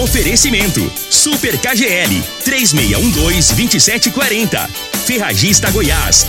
Oferecimento: 0.00 0.88
Super 1.10 1.58
KGL 1.58 2.22
3612-2740. 2.44 4.68
Ferragista 5.04 5.72
Goiás, 5.72 6.28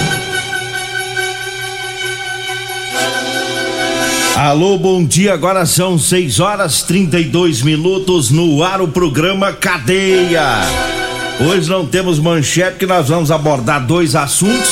Alô, 4.43 4.75
bom 4.75 5.05
dia. 5.05 5.35
Agora 5.35 5.67
são 5.67 5.99
6 5.99 6.39
horas 6.39 6.81
32 6.81 7.61
minutos 7.61 8.31
no 8.31 8.63
ar 8.63 8.81
o 8.81 8.87
programa 8.87 9.53
Cadeia. 9.53 10.41
Hoje 11.39 11.69
não 11.69 11.85
temos 11.85 12.17
manchete 12.17 12.79
que 12.79 12.87
nós 12.87 13.07
vamos 13.07 13.29
abordar 13.29 13.85
dois 13.85 14.15
assuntos. 14.15 14.71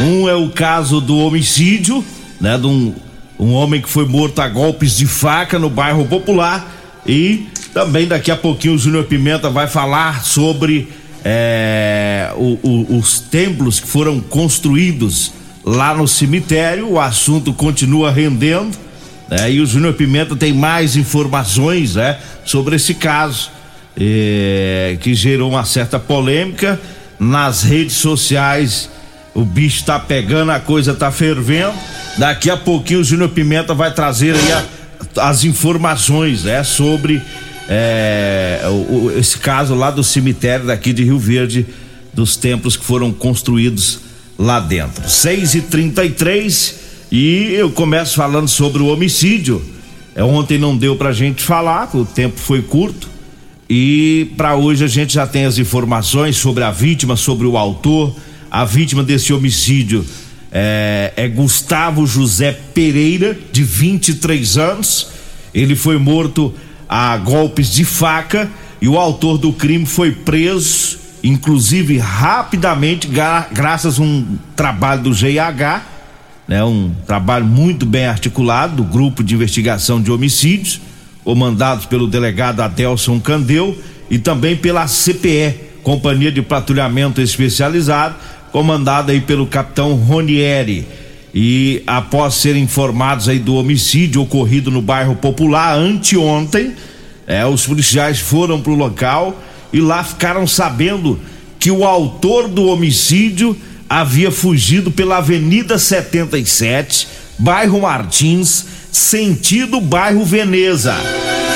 Um 0.00 0.28
é 0.28 0.36
o 0.36 0.50
caso 0.50 1.00
do 1.00 1.18
homicídio, 1.18 2.04
né, 2.40 2.56
de 2.56 2.68
um, 2.68 2.94
um 3.40 3.54
homem 3.54 3.82
que 3.82 3.88
foi 3.88 4.06
morto 4.06 4.38
a 4.38 4.48
golpes 4.48 4.96
de 4.96 5.04
faca 5.04 5.58
no 5.58 5.68
bairro 5.68 6.06
Popular 6.06 6.72
e 7.04 7.48
também 7.74 8.06
daqui 8.06 8.30
a 8.30 8.36
pouquinho 8.36 8.74
o 8.74 8.78
Júnior 8.78 9.02
Pimenta 9.02 9.50
vai 9.50 9.66
falar 9.66 10.22
sobre 10.22 10.88
é, 11.24 12.30
o, 12.36 12.56
o, 12.62 12.98
os 12.98 13.18
templos 13.18 13.80
que 13.80 13.88
foram 13.88 14.20
construídos 14.20 15.32
lá 15.64 15.94
no 15.94 16.06
cemitério. 16.06 16.90
O 16.90 17.00
assunto 17.00 17.52
continua 17.52 18.10
rendendo, 18.10 18.76
né? 19.28 19.52
E 19.52 19.60
o 19.60 19.66
Júnior 19.66 19.94
Pimenta 19.94 20.34
tem 20.34 20.52
mais 20.52 20.96
informações, 20.96 21.94
né? 21.94 22.18
Sobre 22.44 22.76
esse 22.76 22.94
caso, 22.94 23.50
eh, 23.96 24.96
que 25.00 25.14
gerou 25.14 25.50
uma 25.50 25.64
certa 25.64 25.98
polêmica 25.98 26.80
nas 27.18 27.62
redes 27.62 27.96
sociais. 27.96 28.90
O 29.34 29.44
bicho 29.44 29.84
tá 29.84 29.98
pegando, 29.98 30.50
a 30.50 30.58
coisa 30.58 30.94
tá 30.94 31.12
fervendo. 31.12 31.74
Daqui 32.18 32.50
a 32.50 32.56
pouquinho 32.56 33.00
o 33.00 33.04
Júnior 33.04 33.28
Pimenta 33.28 33.74
vai 33.74 33.92
trazer 33.92 34.34
a, 34.34 35.28
as 35.28 35.44
informações, 35.44 36.44
né? 36.44 36.64
Sobre 36.64 37.22
é, 37.68 38.62
o, 38.64 39.04
o, 39.04 39.12
esse 39.16 39.38
caso 39.38 39.76
lá 39.76 39.92
do 39.92 40.02
cemitério 40.02 40.66
daqui 40.66 40.92
de 40.92 41.04
Rio 41.04 41.20
Verde, 41.20 41.66
dos 42.12 42.36
templos 42.36 42.76
que 42.76 42.84
foram 42.84 43.12
construídos 43.12 44.09
lá 44.40 44.58
dentro. 44.58 45.06
6 45.06 45.54
e 45.54 45.60
33 45.60 46.74
e 47.12 47.52
eu 47.52 47.70
começo 47.70 48.16
falando 48.16 48.48
sobre 48.48 48.82
o 48.82 48.86
homicídio. 48.86 49.62
É, 50.14 50.24
ontem 50.24 50.58
não 50.58 50.74
deu 50.74 50.96
pra 50.96 51.12
gente 51.12 51.42
falar, 51.42 51.94
o 51.94 52.06
tempo 52.06 52.40
foi 52.40 52.62
curto. 52.62 53.08
E 53.68 54.32
para 54.36 54.56
hoje 54.56 54.82
a 54.82 54.88
gente 54.88 55.12
já 55.12 55.26
tem 55.26 55.44
as 55.44 55.58
informações 55.58 56.36
sobre 56.38 56.64
a 56.64 56.70
vítima, 56.70 57.16
sobre 57.16 57.46
o 57.46 57.58
autor. 57.58 58.16
A 58.50 58.64
vítima 58.64 59.02
desse 59.04 59.32
homicídio 59.32 60.04
é, 60.50 61.12
é 61.16 61.28
Gustavo 61.28 62.06
José 62.06 62.58
Pereira, 62.72 63.38
de 63.52 63.62
23 63.62 64.56
anos. 64.56 65.08
Ele 65.52 65.76
foi 65.76 65.98
morto 65.98 66.54
a 66.88 67.16
golpes 67.18 67.70
de 67.70 67.84
faca 67.84 68.50
e 68.80 68.88
o 68.88 68.98
autor 68.98 69.36
do 69.36 69.52
crime 69.52 69.84
foi 69.84 70.12
preso 70.12 70.99
inclusive 71.22 71.98
rapidamente, 71.98 73.06
gra 73.06 73.48
graças 73.52 73.98
a 73.98 74.02
um 74.02 74.38
trabalho 74.56 75.02
do 75.02 75.12
GIH, 75.12 75.82
né, 76.48 76.64
um 76.64 76.92
trabalho 77.06 77.46
muito 77.46 77.86
bem 77.86 78.06
articulado 78.06 78.76
do 78.76 78.84
grupo 78.84 79.22
de 79.22 79.34
investigação 79.34 80.02
de 80.02 80.10
homicídios, 80.10 80.80
comandados 81.22 81.86
pelo 81.86 82.06
delegado 82.06 82.60
Adelson 82.60 83.20
Candeu 83.20 83.78
e 84.10 84.18
também 84.18 84.56
pela 84.56 84.86
CPE, 84.86 85.54
Companhia 85.82 86.32
de 86.32 86.42
Patrulhamento 86.42 87.20
Especializado, 87.20 88.16
comandada 88.50 89.12
aí 89.12 89.20
pelo 89.20 89.46
capitão 89.46 89.94
Ronieri. 89.94 90.86
E 91.32 91.82
após 91.86 92.34
serem 92.34 92.64
informados 92.64 93.28
aí 93.28 93.38
do 93.38 93.54
homicídio 93.54 94.20
ocorrido 94.20 94.70
no 94.70 94.82
bairro 94.82 95.14
Popular 95.14 95.74
anteontem, 95.74 96.74
é, 97.26 97.46
os 97.46 97.64
policiais 97.64 98.18
foram 98.18 98.60
para 98.60 98.72
o 98.72 98.74
local 98.74 99.40
e 99.72 99.80
lá 99.80 100.02
ficaram 100.02 100.46
sabendo 100.46 101.18
que 101.58 101.70
o 101.70 101.84
autor 101.84 102.48
do 102.48 102.66
homicídio 102.66 103.56
havia 103.88 104.30
fugido 104.30 104.90
pela 104.90 105.18
Avenida 105.18 105.78
77, 105.78 107.08
bairro 107.38 107.80
Martins, 107.80 108.64
sentido 108.92 109.80
bairro 109.80 110.24
Veneza. 110.24 110.94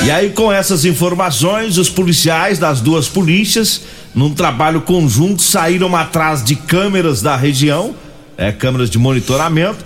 E 0.03 0.11
aí, 0.11 0.29
com 0.29 0.51
essas 0.51 0.85
informações, 0.85 1.77
os 1.77 1.89
policiais 1.89 2.59
das 2.59 2.81
duas 2.81 3.07
polícias, 3.07 3.81
num 4.13 4.33
trabalho 4.33 4.81
conjunto, 4.81 5.41
saíram 5.41 5.95
atrás 5.95 6.43
de 6.43 6.55
câmeras 6.55 7.21
da 7.21 7.35
região, 7.35 7.95
é, 8.37 8.51
câmeras 8.51 8.89
de 8.89 8.99
monitoramento, 8.99 9.83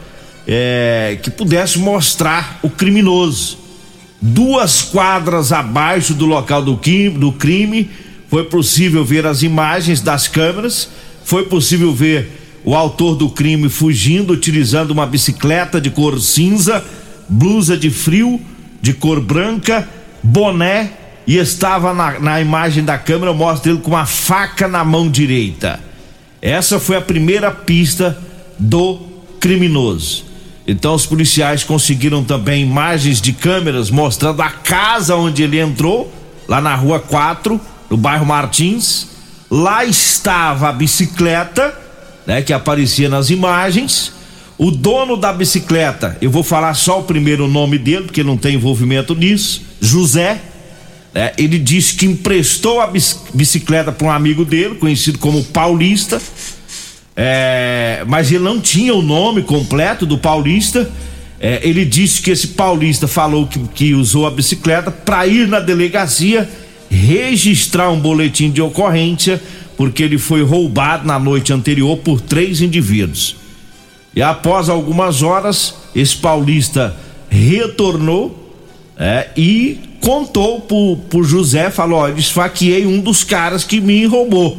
é, 0.48 1.18
que 1.22 1.30
pudesse 1.30 1.78
mostrar 1.80 2.60
o 2.64 2.70
criminoso. 2.70 3.58
Duas 4.22 4.82
quadras 4.82 5.54
abaixo 5.54 6.14
do 6.14 6.26
local 6.26 6.62
do, 6.64 6.80
do 7.18 7.32
crime, 7.32 7.90
foi 8.30 8.44
possível 8.44 9.04
ver 9.04 9.26
as 9.26 9.42
imagens 9.42 10.02
das 10.02 10.28
câmeras, 10.28 10.90
foi 11.26 11.46
possível 11.46 11.94
ver 11.94 12.40
o 12.64 12.76
autor 12.76 13.16
do 13.16 13.30
crime 13.30 13.70
fugindo 13.70 14.34
utilizando 14.34 14.92
uma 14.92 15.06
bicicleta 15.06 15.82
de 15.82 15.90
cor 15.90 16.20
cinza, 16.20 16.84
blusa 17.28 17.76
de 17.76 17.90
frio 17.90 18.40
de 18.82 18.94
cor 18.94 19.20
branca, 19.20 19.88
boné 20.22 20.92
e 21.26 21.38
estava 21.38 21.94
na, 21.94 22.20
na 22.20 22.42
imagem 22.42 22.84
da 22.84 22.98
câmera, 22.98 23.34
mostra 23.34 23.72
ele 23.72 23.82
com 23.82 23.92
uma 23.92 24.06
faca 24.06 24.68
na 24.68 24.84
mão 24.84 25.10
direita. 25.10 25.80
Essa 26.42 26.80
foi 26.80 26.98
a 26.98 27.02
primeira 27.02 27.52
pista 27.52 28.18
do 28.58 29.00
criminoso. 29.40 30.26
Então 30.68 30.94
os 30.94 31.06
policiais 31.06 31.64
conseguiram 31.64 32.24
também 32.24 32.64
imagens 32.64 33.20
de 33.20 33.34
câmeras 33.34 33.90
mostrando 33.90 34.42
a 34.42 34.50
casa 34.50 35.16
onde 35.16 35.42
ele 35.42 35.60
entrou, 35.60 36.14
lá 36.48 36.62
na 36.62 36.76
rua 36.76 37.00
4 37.00 37.60
no 37.90 37.98
bairro 37.98 38.26
Martins. 38.26 39.08
Lá 39.50 39.84
estava 39.84 40.70
a 40.70 40.72
bicicleta, 40.72 41.74
né, 42.26 42.42
que 42.42 42.54
aparecia 42.54 43.10
nas 43.10 43.30
imagens. 43.30 44.14
O 44.58 44.70
dono 44.70 45.16
da 45.16 45.34
bicicleta, 45.34 46.18
eu 46.22 46.30
vou 46.30 46.44
falar 46.44 46.74
só 46.74 47.00
o 47.00 47.04
primeiro 47.04 47.48
nome 47.48 47.78
dele, 47.78 48.06
porque 48.06 48.24
não 48.24 48.38
tem 48.38 48.56
envolvimento 48.56 49.16
nisso, 49.16 49.64
José. 49.82 50.40
Né, 51.14 51.32
ele 51.38 51.58
disse 51.58 51.96
que 51.96 52.06
emprestou 52.06 52.80
a 52.80 52.92
bicicleta 53.34 53.92
para 53.92 54.08
um 54.08 54.12
amigo 54.12 54.46
dele, 54.46 54.76
conhecido 54.76 55.18
como 55.18 55.44
Paulista. 55.46 56.22
É, 57.16 58.04
mas 58.08 58.32
ele 58.32 58.44
não 58.44 58.62
tinha 58.62 58.94
o 58.94 59.02
nome 59.02 59.42
completo 59.42 60.06
do 60.06 60.18
Paulista. 60.18 60.90
É, 61.40 61.60
ele 61.64 61.86
disse 61.86 62.22
que 62.22 62.30
esse 62.30 62.50
Paulista 62.50 63.08
falou 63.08 63.48
que, 63.48 63.60
que 63.74 63.94
usou 63.94 64.28
a 64.28 64.32
bicicleta 64.32 64.92
para 64.92 65.26
ir 65.26 65.48
na 65.48 65.60
delegacia 65.60 66.48
registrar 66.90 67.92
um 67.92 68.00
boletim 68.00 68.50
de 68.50 68.62
ocorrência 68.62 69.42
porque 69.78 70.04
ele 70.04 70.18
foi 70.18 70.44
roubado 70.44 71.08
na 71.08 71.18
noite 71.18 71.54
anterior 71.54 71.98
por 71.98 72.20
três 72.20 72.62
indivíduos. 72.62 73.38
E 74.16 74.22
após 74.22 74.68
algumas 74.68 75.22
horas, 75.22 75.76
esse 75.96 76.18
paulista 76.18 76.96
retornou 77.30 78.58
é, 78.98 79.30
e 79.38 79.80
contou 80.02 80.62
pro, 80.62 80.98
pro 81.10 81.24
José, 81.24 81.70
falou, 81.70 82.00
ó, 82.00 82.10
esfaqueei 82.10 82.86
um 82.86 83.00
dos 83.00 83.24
caras 83.24 83.64
que 83.64 83.80
me 83.80 84.06
roubou, 84.06 84.58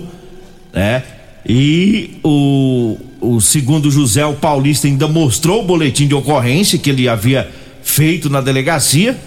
né? 0.73 1.03
E 1.47 2.19
o, 2.23 2.97
o 3.21 3.41
segundo 3.41 3.91
José, 3.91 4.25
o 4.25 4.35
paulista 4.35 4.87
ainda 4.87 5.09
mostrou 5.09 5.63
o 5.63 5.67
boletim 5.67 6.07
de 6.07 6.15
ocorrência 6.15 6.79
que 6.79 6.91
ele 6.91 7.09
havia 7.09 7.51
feito 7.83 8.31
na 8.31 8.41
delegacia 8.41 9.19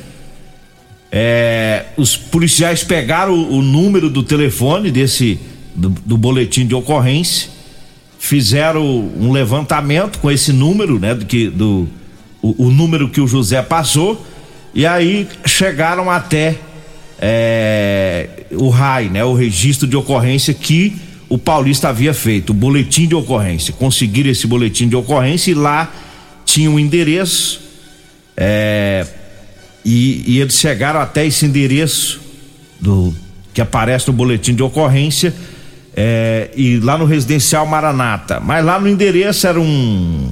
É, 1.16 1.86
os 1.96 2.18
policiais 2.18 2.84
pegaram 2.84 3.36
o, 3.36 3.60
o, 3.60 3.62
número 3.62 4.10
do 4.10 4.24
telefone 4.24 4.90
desse 4.90 5.40
do, 5.76 5.90
do, 5.90 6.18
boletim 6.18 6.66
de 6.66 6.74
ocorrência, 6.74 7.52
fizeram 8.18 8.84
um 8.84 9.32
levantamento 9.32 10.18
com 10.18 10.32
esse 10.32 10.52
número, 10.52 10.98
né, 10.98 11.14
do 11.14 11.24
que 11.24 11.52
do 11.52 11.88
o, 12.42 12.66
o 12.66 12.72
número 12.72 13.10
que 13.10 13.22
o 13.22 13.28
José 13.28 13.62
passou 13.62 14.26
e 14.74 14.88
aí 14.88 15.28
chegaram 15.46 16.10
até 16.10 16.58
é, 17.20 18.48
o 18.54 18.70
RAI, 18.70 19.10
né, 19.10 19.24
o 19.24 19.36
registro 19.36 19.88
de 19.88 19.96
ocorrência 19.96 20.52
que 20.52 20.96
o 21.30 21.38
Paulista 21.38 21.90
havia 21.90 22.16
feito, 22.16 22.50
o 22.50 22.54
boletim 22.56 23.08
de 23.08 23.14
ocorrência. 23.14 23.72
Conseguiram 23.72 24.32
esse 24.32 24.48
boletim 24.48 24.88
de 24.88 24.96
ocorrência 24.96 25.52
e 25.52 25.54
lá 25.54 25.94
tinha 26.44 26.72
um 26.72 26.80
endereço 26.80 27.62
é, 28.36 29.06
e, 29.86 30.24
e, 30.26 30.40
eles 30.40 30.56
chegaram 30.56 31.00
até 31.00 31.26
esse 31.26 31.46
endereço 31.46 32.22
do 32.80 33.14
que 33.54 33.62
aparece 33.62 34.08
no 34.08 34.14
boletim 34.14 34.56
de 34.56 34.64
ocorrência 34.64 35.34
é, 35.96 36.50
e 36.56 36.80
lá 36.80 36.98
no 36.98 37.06
residencial 37.06 37.66
Maranata. 37.66 38.40
Mas 38.40 38.66
lá 38.66 38.80
no 38.80 38.88
endereço 38.88 39.46
era 39.46 39.60
um 39.60 40.30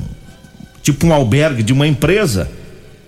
tipo 0.81 1.05
um 1.05 1.13
albergue 1.13 1.61
de 1.61 1.71
uma 1.71 1.85
empresa 1.85 2.49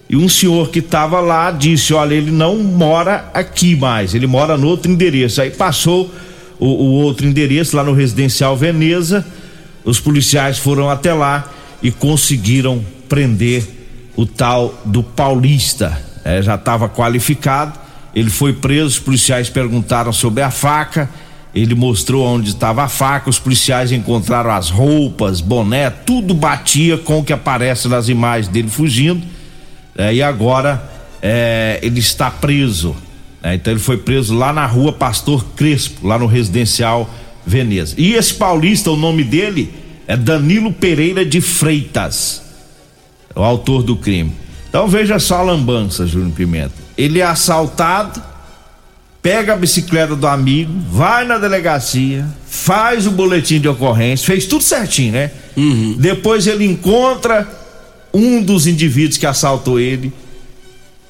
e 0.10 0.16
um 0.16 0.30
senhor 0.30 0.70
que 0.70 0.80
estava 0.80 1.20
lá 1.20 1.50
disse: 1.50 1.94
olha, 1.94 2.14
ele 2.14 2.32
não 2.32 2.58
mora 2.58 3.30
aqui 3.34 3.76
mais, 3.76 4.14
ele 4.14 4.28
mora 4.28 4.58
no 4.58 4.68
outro 4.68 4.92
endereço. 4.92 5.42
Aí 5.42 5.50
passou 5.50 6.14
o, 6.60 6.68
o 6.68 6.92
outro 7.02 7.26
endereço 7.26 7.76
lá 7.76 7.84
no 7.84 7.94
residencial 7.94 8.56
Veneza. 8.56 9.26
Os 9.84 10.00
policiais 10.00 10.58
foram 10.58 10.90
até 10.90 11.14
lá 11.14 11.52
e 11.82 11.92
conseguiram 11.92 12.84
prender 13.10 13.66
o 14.16 14.26
tal 14.26 14.80
do 14.86 15.02
Paulista 15.04 16.13
é, 16.24 16.42
já 16.42 16.56
estava 16.56 16.88
qualificado. 16.88 17.80
Ele 18.16 18.30
foi 18.30 18.54
preso, 18.54 18.88
os 18.88 19.00
policiais 19.00 19.50
perguntaram 19.50 20.14
sobre 20.14 20.44
a 20.44 20.52
faca. 20.52 21.10
Ele 21.54 21.76
mostrou 21.76 22.26
onde 22.26 22.50
estava 22.50 22.84
a 22.84 22.88
faca, 22.88 23.30
os 23.30 23.38
policiais 23.38 23.92
encontraram 23.92 24.52
as 24.52 24.72
roupas, 24.72 25.40
boné, 25.40 25.92
tudo 25.92 26.34
batia 26.34 26.98
com 26.98 27.20
o 27.20 27.24
que 27.24 27.32
aparece 27.32 27.88
nas 27.88 28.10
imagens 28.10 28.48
dele 28.48 28.70
fugindo. 28.70 29.24
É, 29.96 30.14
e 30.14 30.24
agora 30.24 30.84
é, 31.22 31.80
ele 31.84 32.00
está 32.00 32.32
preso. 32.32 32.96
Então 33.44 33.74
ele 33.74 33.80
foi 33.80 33.98
preso 33.98 34.34
lá 34.34 34.54
na 34.54 34.66
rua 34.66 34.94
Pastor 34.94 35.46
Crespo, 35.56 36.08
lá 36.08 36.18
no 36.18 36.26
residencial 36.26 37.10
Veneza. 37.46 37.94
E 37.98 38.14
esse 38.14 38.34
paulista, 38.34 38.90
o 38.90 38.96
nome 38.96 39.24
dele 39.24 39.74
é 40.08 40.16
Danilo 40.16 40.72
Pereira 40.72 41.26
de 41.26 41.42
Freitas, 41.42 42.42
o 43.36 43.42
autor 43.42 43.84
do 43.84 43.96
crime. 43.98 44.32
Então 44.74 44.88
veja 44.88 45.20
só 45.20 45.38
a 45.38 45.42
lambança, 45.44 46.08
Júnior 46.08 46.32
Pimenta. 46.32 46.74
Ele 46.98 47.20
é 47.20 47.24
assaltado, 47.24 48.20
pega 49.22 49.54
a 49.54 49.56
bicicleta 49.56 50.16
do 50.16 50.26
amigo, 50.26 50.74
vai 50.90 51.26
na 51.26 51.38
delegacia, 51.38 52.26
faz 52.48 53.06
o 53.06 53.12
boletim 53.12 53.60
de 53.60 53.68
ocorrência, 53.68 54.26
fez 54.26 54.48
tudo 54.48 54.64
certinho, 54.64 55.14
né? 55.14 55.30
Uhum. 55.56 55.96
Depois 56.00 56.48
ele 56.48 56.66
encontra 56.66 57.48
um 58.12 58.42
dos 58.42 58.66
indivíduos 58.66 59.20
que 59.20 59.28
assaltou 59.28 59.80
ele. 59.80 60.12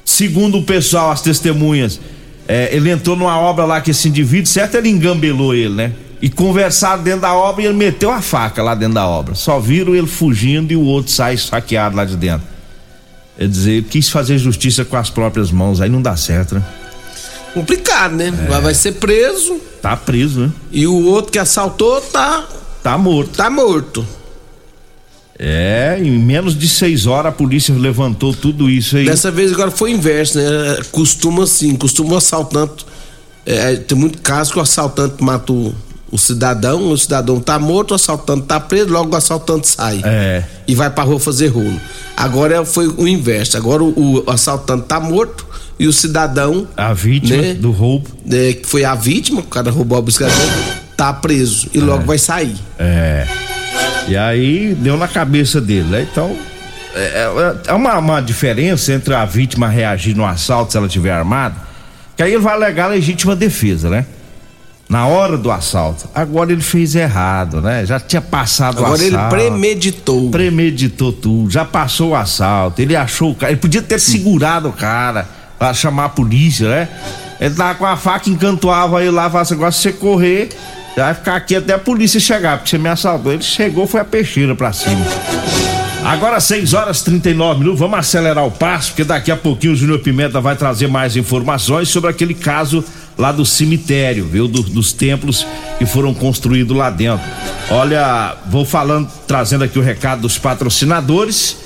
Segundo 0.04 0.58
o 0.58 0.62
pessoal, 0.64 1.10
as 1.10 1.22
testemunhas, 1.22 1.98
é, 2.46 2.68
ele 2.70 2.90
entrou 2.90 3.16
numa 3.16 3.40
obra 3.40 3.64
lá 3.64 3.80
que 3.80 3.92
esse 3.92 4.08
indivíduo, 4.10 4.46
certo? 4.46 4.74
Ele 4.74 4.90
engambelou 4.90 5.54
ele, 5.54 5.72
né? 5.72 5.92
E 6.20 6.28
conversaram 6.28 7.02
dentro 7.02 7.22
da 7.22 7.32
obra 7.32 7.62
e 7.62 7.64
ele 7.64 7.74
meteu 7.74 8.10
a 8.10 8.20
faca 8.20 8.62
lá 8.62 8.74
dentro 8.74 8.96
da 8.96 9.08
obra. 9.08 9.34
Só 9.34 9.58
viram 9.58 9.94
ele 9.94 10.06
fugindo 10.06 10.70
e 10.70 10.76
o 10.76 10.82
outro 10.82 11.10
sai 11.10 11.38
saqueado 11.38 11.96
lá 11.96 12.04
de 12.04 12.14
dentro. 12.14 12.53
É 13.38 13.46
dizer, 13.46 13.84
quis 13.84 14.08
fazer 14.08 14.38
justiça 14.38 14.84
com 14.84 14.96
as 14.96 15.10
próprias 15.10 15.50
mãos, 15.50 15.80
aí 15.80 15.88
não 15.88 16.00
dá 16.00 16.16
certo, 16.16 16.54
né? 16.54 16.62
Complicado, 17.52 18.14
né? 18.14 18.32
É. 18.48 18.60
Vai 18.60 18.74
ser 18.74 18.92
preso. 18.92 19.60
Tá 19.80 19.96
preso, 19.96 20.40
né? 20.40 20.52
E 20.72 20.86
o 20.86 21.06
outro 21.06 21.32
que 21.32 21.38
assaltou 21.38 22.00
tá. 22.00 22.46
Tá 22.82 22.98
morto. 22.98 23.36
Tá 23.36 23.48
morto. 23.48 24.06
É, 25.38 25.98
em 26.00 26.16
menos 26.18 26.56
de 26.56 26.68
seis 26.68 27.06
horas 27.06 27.32
a 27.32 27.34
polícia 27.34 27.74
levantou 27.74 28.32
tudo 28.32 28.70
isso 28.70 28.96
aí. 28.96 29.04
Dessa 29.04 29.30
vez 29.30 29.52
agora 29.52 29.70
foi 29.70 29.90
inverso, 29.90 30.38
né? 30.38 30.44
Costuma 30.92 31.44
assim, 31.44 31.74
costuma 31.76 32.14
o 32.14 32.16
assaltante. 32.16 32.86
É, 33.44 33.76
tem 33.76 33.98
muito 33.98 34.18
caso 34.22 34.52
que 34.52 34.58
o 34.58 34.62
assaltante 34.62 35.22
matou 35.22 35.68
o 35.68 35.74
cidadão, 36.18 36.90
o 36.90 36.96
cidadão 36.96 37.40
tá 37.40 37.58
morto, 37.58 37.90
o 37.90 37.94
assaltante 37.94 38.42
tá 38.42 38.60
preso, 38.60 38.90
logo 38.90 39.12
o 39.12 39.16
assaltante 39.16 39.68
sai. 39.68 40.00
É. 40.04 40.44
E 40.66 40.74
vai 40.74 40.88
pra 40.88 41.02
rua 41.02 41.18
fazer 41.18 41.48
rolo. 41.48 41.80
Agora 42.16 42.64
foi 42.64 42.86
o 42.86 43.08
inverso. 43.08 43.56
Agora 43.56 43.82
o, 43.82 44.24
o 44.24 44.30
assaltante 44.30 44.84
tá 44.86 45.00
morto 45.00 45.44
e 45.78 45.88
o 45.88 45.92
cidadão. 45.92 46.68
A 46.76 46.92
vítima 46.92 47.42
né, 47.42 47.54
do 47.54 47.70
roubo. 47.70 48.08
Né, 48.24 48.52
que 48.52 48.66
foi 48.66 48.84
a 48.84 48.94
vítima, 48.94 49.40
o 49.40 49.44
cara 49.44 49.70
roubou 49.70 49.98
a 49.98 50.02
bicicleta, 50.02 50.34
tá 50.96 51.12
preso 51.12 51.68
e 51.74 51.80
logo 51.80 52.02
é. 52.02 52.06
vai 52.06 52.18
sair. 52.18 52.56
É. 52.78 53.26
E 54.06 54.16
aí 54.16 54.74
deu 54.74 54.96
na 54.96 55.08
cabeça 55.08 55.60
dele, 55.60 55.88
né? 55.88 56.06
Então. 56.10 56.36
É, 56.96 57.28
é, 57.66 57.70
é 57.70 57.72
uma, 57.72 57.98
uma 57.98 58.20
diferença 58.20 58.92
entre 58.92 59.14
a 59.14 59.24
vítima 59.24 59.68
reagir 59.68 60.14
no 60.14 60.24
assalto 60.24 60.70
se 60.70 60.78
ela 60.78 60.86
tiver 60.86 61.10
armada, 61.10 61.56
que 62.16 62.22
aí 62.22 62.32
ele 62.32 62.40
vai 62.40 62.54
alegar 62.54 62.86
legítima 62.86 63.34
defesa, 63.34 63.90
né? 63.90 64.06
Na 64.88 65.06
hora 65.06 65.36
do 65.36 65.50
assalto. 65.50 66.08
Agora 66.14 66.52
ele 66.52 66.60
fez 66.62 66.94
errado, 66.94 67.60
né? 67.60 67.86
Já 67.86 67.98
tinha 67.98 68.20
passado 68.20 68.78
Agora 68.78 68.92
o 68.92 68.94
assalto. 68.94 69.16
Agora 69.16 69.42
ele 69.42 69.50
premeditou. 69.50 70.30
Premeditou 70.30 71.12
tudo, 71.12 71.50
já 71.50 71.64
passou 71.64 72.10
o 72.10 72.14
assalto. 72.14 72.80
Ele 72.80 72.94
achou 72.94 73.32
o 73.32 73.34
cara, 73.34 73.52
ele 73.52 73.60
podia 73.60 73.82
ter 73.82 73.98
segurado 73.98 74.68
o 74.68 74.72
cara 74.72 75.26
para 75.58 75.72
chamar 75.72 76.06
a 76.06 76.08
polícia, 76.08 76.68
né? 76.68 76.88
Ele 77.40 77.54
tava 77.54 77.74
com 77.74 77.86
a 77.86 77.96
faca, 77.96 78.28
encantoava 78.30 79.00
ele 79.02 79.10
lá, 79.10 79.22
falava 79.22 79.40
assim, 79.40 79.54
agora 79.54 79.72
se 79.72 79.80
você 79.80 79.92
correr, 79.92 80.50
vai 80.96 81.14
ficar 81.14 81.36
aqui 81.36 81.56
até 81.56 81.74
a 81.74 81.78
polícia 81.78 82.20
chegar, 82.20 82.58
porque 82.58 82.70
você 82.70 82.78
me 82.78 82.88
assaltou. 82.88 83.32
Ele 83.32 83.42
chegou, 83.42 83.86
foi 83.86 84.00
a 84.00 84.04
peixeira 84.04 84.54
pra 84.54 84.72
cima. 84.72 85.04
Agora 86.04 86.38
6 86.38 86.74
horas 86.74 87.00
39 87.00 87.60
minutos, 87.60 87.80
vamos 87.80 87.98
acelerar 87.98 88.44
o 88.44 88.50
passo, 88.50 88.90
porque 88.90 89.04
daqui 89.04 89.32
a 89.32 89.36
pouquinho 89.36 89.72
o 89.72 89.76
Júnior 89.76 90.00
Pimenta 90.00 90.38
vai 90.38 90.54
trazer 90.54 90.86
mais 90.86 91.16
informações 91.16 91.88
sobre 91.88 92.10
aquele 92.10 92.34
caso 92.34 92.84
lá 93.16 93.32
do 93.32 93.44
cemitério, 93.44 94.26
viu? 94.26 94.48
Do, 94.48 94.62
dos 94.62 94.92
templos 94.92 95.46
que 95.78 95.86
foram 95.86 96.12
construídos 96.14 96.76
lá 96.76 96.90
dentro. 96.90 97.24
Olha, 97.70 98.36
vou 98.46 98.64
falando, 98.64 99.08
trazendo 99.26 99.64
aqui 99.64 99.78
o 99.78 99.82
recado 99.82 100.22
dos 100.22 100.38
patrocinadores. 100.38 101.56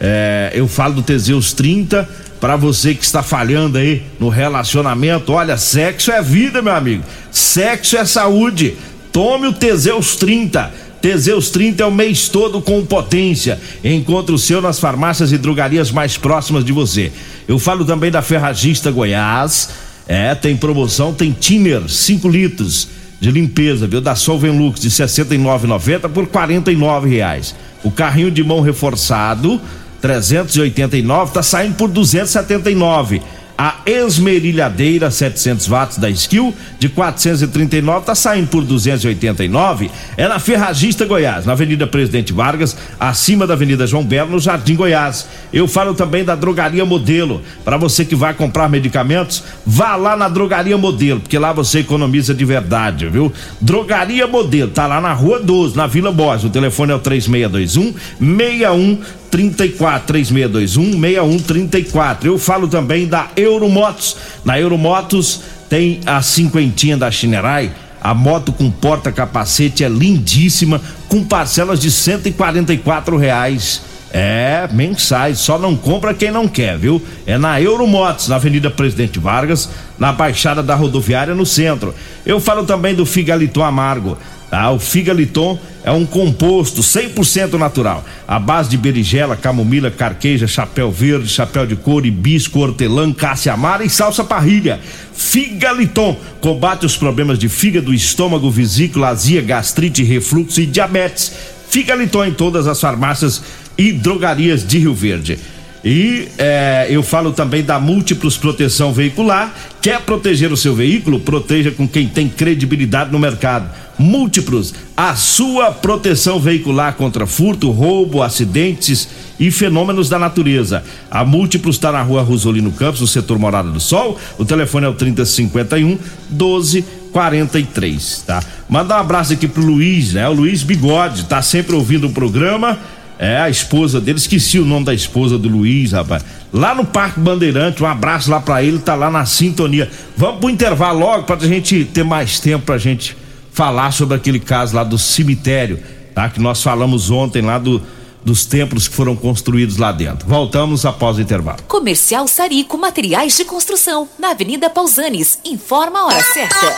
É, 0.00 0.52
eu 0.54 0.68
falo 0.68 0.94
do 0.94 1.02
Teseus 1.02 1.52
30 1.52 2.08
para 2.40 2.56
você 2.56 2.94
que 2.94 3.04
está 3.04 3.22
falhando 3.22 3.78
aí 3.78 4.02
no 4.20 4.28
relacionamento. 4.28 5.32
Olha, 5.32 5.56
sexo 5.56 6.10
é 6.12 6.20
vida, 6.20 6.60
meu 6.60 6.74
amigo. 6.74 7.02
Sexo 7.30 7.96
é 7.96 8.04
saúde. 8.04 8.76
Tome 9.12 9.46
o 9.46 9.52
Teseus 9.52 10.16
30. 10.16 10.86
Teseus 11.00 11.50
30 11.50 11.82
é 11.82 11.86
o 11.86 11.90
mês 11.90 12.28
todo 12.28 12.60
com 12.60 12.84
potência. 12.84 13.60
Encontre 13.82 14.34
o 14.34 14.38
seu 14.38 14.60
nas 14.60 14.78
farmácias 14.78 15.32
e 15.32 15.38
drogarias 15.38 15.90
mais 15.90 16.16
próximas 16.18 16.64
de 16.64 16.72
você. 16.72 17.12
Eu 17.46 17.58
falo 17.58 17.84
também 17.84 18.10
da 18.10 18.22
Ferragista 18.22 18.90
Goiás 18.90 19.70
é, 20.08 20.34
tem 20.34 20.56
promoção, 20.56 21.12
tem 21.12 21.32
Tiner 21.32 21.88
5 21.88 22.28
litros 22.28 22.88
de 23.20 23.30
limpeza, 23.30 23.86
viu? 23.86 24.00
Da 24.00 24.14
Solvenlux 24.14 24.80
de 24.80 24.90
69,90 24.90 26.08
por 26.10 26.26
49 26.26 27.08
reais. 27.08 27.54
O 27.82 27.90
carrinho 27.90 28.30
de 28.30 28.44
mão 28.44 28.60
reforçado 28.60 29.60
389 30.00 31.32
tá 31.32 31.42
saindo 31.42 31.74
por 31.74 31.88
279 31.88 33.22
a 33.56 33.76
esmerilhadeira 33.86 35.10
700 35.10 35.66
watts 35.68 35.98
da 35.98 36.10
Skill 36.10 36.54
de 36.78 36.88
439 36.88 38.04
tá 38.04 38.14
saindo 38.14 38.48
por 38.48 38.62
289. 38.64 39.90
É 40.16 40.28
na 40.28 40.38
Ferragista 40.38 41.04
Goiás, 41.04 41.46
na 41.46 41.52
Avenida 41.52 41.86
Presidente 41.86 42.32
Vargas, 42.32 42.76
acima 43.00 43.46
da 43.46 43.54
Avenida 43.54 43.86
João 43.86 44.04
Belo, 44.04 44.32
no 44.32 44.40
Jardim 44.40 44.76
Goiás. 44.76 45.26
Eu 45.52 45.66
falo 45.66 45.94
também 45.94 46.24
da 46.24 46.34
Drogaria 46.34 46.84
Modelo. 46.84 47.42
Para 47.64 47.76
você 47.76 48.04
que 48.04 48.14
vai 48.14 48.34
comprar 48.34 48.68
medicamentos, 48.68 49.42
vá 49.64 49.96
lá 49.96 50.16
na 50.16 50.28
Drogaria 50.28 50.76
Modelo, 50.76 51.20
porque 51.20 51.38
lá 51.38 51.52
você 51.52 51.78
economiza 51.78 52.34
de 52.34 52.44
verdade, 52.44 53.08
viu? 53.08 53.32
Drogaria 53.60 54.26
Modelo, 54.26 54.70
tá 54.70 54.86
lá 54.86 55.00
na 55.00 55.12
Rua 55.12 55.40
12, 55.40 55.76
na 55.76 55.86
Vila 55.86 56.12
Borges. 56.12 56.44
O 56.44 56.50
telefone 56.50 56.92
é 56.92 56.94
o 56.94 56.98
3621 56.98 57.94
61 58.20 58.98
34 59.36 60.06
3621 60.06 60.98
6134. 60.98 62.26
Eu 62.26 62.38
falo 62.38 62.66
também 62.66 63.06
da 63.06 63.28
Euromotos. 63.36 64.16
Na 64.42 64.58
Euromotos 64.58 65.42
tem 65.68 66.00
a 66.06 66.22
cinquentinha 66.22 66.96
da 66.96 67.10
Chinerai. 67.10 67.70
A 68.00 68.14
moto 68.14 68.50
com 68.50 68.70
porta-capacete 68.70 69.84
é 69.84 69.88
lindíssima, 69.90 70.80
com 71.08 71.22
parcelas 71.22 71.80
de 71.80 71.90
144 71.90 73.18
reais. 73.18 73.82
É, 74.10 74.66
mensais, 74.72 75.40
só 75.40 75.58
não 75.58 75.76
compra 75.76 76.14
quem 76.14 76.30
não 76.30 76.48
quer, 76.48 76.78
viu? 76.78 77.02
É 77.26 77.36
na 77.36 77.60
Euromotos, 77.60 78.28
na 78.28 78.36
Avenida 78.36 78.70
Presidente 78.70 79.18
Vargas, 79.18 79.68
na 79.98 80.12
Baixada 80.12 80.62
da 80.62 80.74
Rodoviária, 80.74 81.34
no 81.34 81.44
centro. 81.44 81.94
Eu 82.24 82.40
falo 82.40 82.64
também 82.64 82.94
do 82.94 83.04
Figalito 83.04 83.62
Amargo 83.62 84.16
Tá? 84.50 84.70
O 84.70 84.78
Figaliton 84.78 85.58
é 85.84 85.90
um 85.90 86.06
composto 86.06 86.80
100% 86.80 87.54
natural, 87.54 88.04
à 88.26 88.38
base 88.38 88.70
de 88.70 88.76
berigela, 88.76 89.36
camomila, 89.36 89.90
carqueja, 89.90 90.46
chapéu 90.46 90.90
verde, 90.90 91.28
chapéu 91.28 91.66
de 91.66 91.74
couro, 91.74 92.06
hibisco, 92.06 92.60
hortelã, 92.60 93.12
cássia 93.12 93.52
amara 93.52 93.84
e 93.84 93.90
salsa 93.90 94.22
parrilha. 94.22 94.80
Figaliton 95.12 96.16
combate 96.40 96.86
os 96.86 96.96
problemas 96.96 97.38
de 97.38 97.48
fígado, 97.48 97.92
estômago, 97.92 98.50
vesícula, 98.50 99.08
azia, 99.08 99.42
gastrite, 99.42 100.04
refluxo 100.04 100.60
e 100.60 100.66
diabetes. 100.66 101.32
Figaliton 101.68 102.24
em 102.24 102.32
todas 102.32 102.66
as 102.66 102.80
farmácias 102.80 103.42
e 103.76 103.92
drogarias 103.92 104.66
de 104.66 104.78
Rio 104.78 104.94
Verde. 104.94 105.38
E 105.84 106.28
é, 106.38 106.86
eu 106.90 107.02
falo 107.02 107.32
também 107.32 107.62
da 107.62 107.78
Múltiplos 107.78 108.36
Proteção 108.36 108.92
Veicular. 108.92 109.54
Quer 109.80 110.00
proteger 110.00 110.52
o 110.52 110.56
seu 110.56 110.74
veículo? 110.74 111.20
Proteja 111.20 111.70
com 111.70 111.86
quem 111.86 112.08
tem 112.08 112.28
credibilidade 112.28 113.12
no 113.12 113.18
mercado. 113.18 113.70
Múltiplos, 113.98 114.74
a 114.96 115.14
sua 115.14 115.70
proteção 115.70 116.38
veicular 116.38 116.94
contra 116.94 117.26
furto, 117.26 117.70
roubo, 117.70 118.22
acidentes 118.22 119.08
e 119.40 119.50
fenômenos 119.50 120.10
da 120.10 120.18
natureza. 120.18 120.84
A 121.10 121.24
Múltiplos 121.24 121.76
está 121.76 121.92
na 121.92 122.02
rua 122.02 122.20
Rosolino 122.22 122.72
Campos, 122.72 123.00
no 123.00 123.06
setor 123.06 123.38
Morada 123.38 123.70
do 123.70 123.80
Sol. 123.80 124.18
O 124.36 124.44
telefone 124.44 124.84
é 124.86 124.88
o 124.88 124.94
3051 124.94 125.98
1243, 126.30 128.24
tá? 128.26 128.42
Manda 128.68 128.96
um 128.96 129.00
abraço 129.00 129.32
aqui 129.32 129.48
pro 129.48 129.64
Luiz, 129.64 130.12
né? 130.12 130.28
O 130.28 130.32
Luiz 130.32 130.62
Bigode, 130.62 131.24
tá 131.24 131.40
sempre 131.40 131.74
ouvindo 131.74 132.08
o 132.08 132.12
programa 132.12 132.78
é, 133.18 133.38
a 133.38 133.48
esposa 133.48 134.00
dele, 134.00 134.18
esqueci 134.18 134.58
o 134.58 134.64
nome 134.64 134.84
da 134.84 134.94
esposa 134.94 135.38
do 135.38 135.48
Luiz, 135.48 135.92
rapaz. 135.92 136.24
Lá 136.52 136.74
no 136.74 136.84
Parque 136.84 137.18
Bandeirante, 137.18 137.82
um 137.82 137.86
abraço 137.86 138.30
lá 138.30 138.40
para 138.40 138.62
ele, 138.62 138.78
tá 138.78 138.94
lá 138.94 139.10
na 139.10 139.24
sintonia. 139.24 139.90
Vamos 140.16 140.40
pro 140.40 140.50
intervalo 140.50 141.00
logo 141.00 141.24
pra 141.24 141.36
gente 141.38 141.84
ter 141.84 142.04
mais 142.04 142.38
tempo 142.40 142.66
pra 142.66 142.78
gente 142.78 143.16
falar 143.52 143.90
sobre 143.90 144.16
aquele 144.16 144.38
caso 144.38 144.76
lá 144.76 144.84
do 144.84 144.98
cemitério, 144.98 145.82
tá? 146.14 146.28
Que 146.28 146.40
nós 146.40 146.62
falamos 146.62 147.10
ontem 147.10 147.40
lá 147.40 147.58
do, 147.58 147.82
dos 148.22 148.44
templos 148.44 148.86
que 148.86 148.94
foram 148.94 149.16
construídos 149.16 149.78
lá 149.78 149.92
dentro. 149.92 150.28
Voltamos 150.28 150.84
após 150.84 151.16
o 151.16 151.22
intervalo. 151.22 151.62
Comercial 151.66 152.28
Sarico 152.28 152.76
Materiais 152.76 153.36
de 153.36 153.44
Construção, 153.46 154.06
na 154.18 154.32
Avenida 154.32 154.68
Pausanes. 154.68 155.38
Informa 155.42 156.00
a 156.00 156.06
hora 156.06 156.22
certa. 156.22 156.76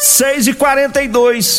6 0.00 0.46
e 0.46 0.54
42 0.54 1.58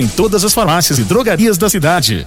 em 0.00 0.08
todas 0.08 0.44
as 0.44 0.52
farmácias 0.52 0.98
e 0.98 1.04
drogarias 1.04 1.58
da 1.58 1.68
cidade. 1.68 2.26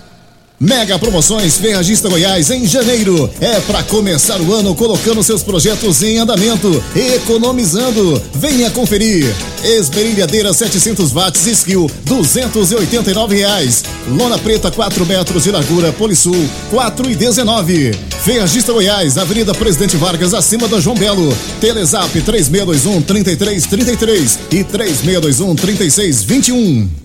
Mega 0.59 0.97
Promoções 0.97 1.57
Ferragista 1.57 2.07
Goiás 2.07 2.49
em 2.49 2.65
janeiro. 2.65 3.29
É 3.41 3.59
para 3.61 3.83
começar 3.83 4.39
o 4.39 4.53
ano 4.53 4.73
colocando 4.73 5.21
seus 5.21 5.43
projetos 5.43 6.01
em 6.01 6.17
andamento, 6.17 6.81
economizando. 6.95 8.21
Venha 8.33 8.69
conferir. 8.71 9.25
Esmerilhadeira 9.63 10.53
700 10.53 11.11
watts 11.11 11.45
Skill, 11.45 11.91
289 12.05 13.35
reais. 13.35 13.83
Lona 14.07 14.37
preta 14.37 14.71
4 14.71 15.05
metros 15.05 15.43
de 15.43 15.51
largura 15.51 15.91
Polisul, 15.91 16.49
4 16.69 17.11
e 17.11 17.15
19. 17.15 17.93
Ferragista 18.23 18.71
Goiás, 18.71 19.17
Avenida 19.17 19.53
Presidente 19.53 19.97
Vargas, 19.97 20.33
acima 20.33 20.69
da 20.69 20.79
João 20.79 20.95
Belo. 20.95 21.35
Telezap 21.59 22.09
3621 22.21 23.01
3333 23.01 24.39
e 24.51 24.63
3621 24.63 25.55
3621. 25.55 27.04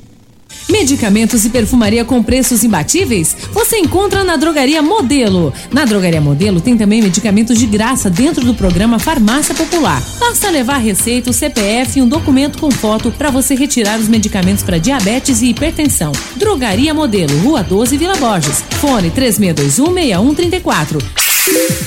Medicamentos 0.70 1.44
e 1.44 1.50
perfumaria 1.50 2.04
com 2.04 2.22
preços 2.22 2.62
imbatíveis? 2.62 3.36
Você 3.52 3.76
encontra 3.78 4.22
na 4.22 4.36
Drogaria 4.36 4.80
Modelo. 4.80 5.52
Na 5.72 5.84
Drogaria 5.84 6.20
Modelo 6.20 6.60
tem 6.60 6.76
também 6.76 7.02
medicamentos 7.02 7.58
de 7.58 7.66
graça 7.66 8.08
dentro 8.08 8.44
do 8.44 8.54
programa 8.54 9.00
Farmácia 9.00 9.52
Popular. 9.52 10.00
Basta 10.20 10.48
levar 10.48 10.78
receita, 10.78 11.28
o 11.28 11.32
CPF 11.32 11.98
e 11.98 12.02
um 12.02 12.08
documento 12.08 12.58
com 12.58 12.70
foto 12.70 13.10
para 13.10 13.30
você 13.30 13.56
retirar 13.56 13.98
os 13.98 14.06
medicamentos 14.06 14.62
para 14.62 14.78
diabetes 14.78 15.42
e 15.42 15.46
hipertensão. 15.46 16.12
Drogaria 16.36 16.94
Modelo, 16.94 17.36
Rua 17.40 17.64
12, 17.64 17.96
Vila 17.96 18.14
Borges. 18.16 18.62
Fone 18.80 19.10
36216134. 19.10 21.02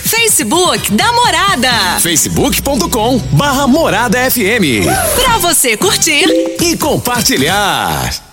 Facebook 0.03 0.91
da 0.91 1.09
Morada. 1.13 1.99
facebook.com 2.01 3.17
barra 3.31 3.65
Morada 3.65 4.19
FM. 4.29 4.83
Pra 5.15 5.37
você 5.37 5.77
curtir 5.77 6.25
e 6.61 6.75
compartilhar. 6.75 8.32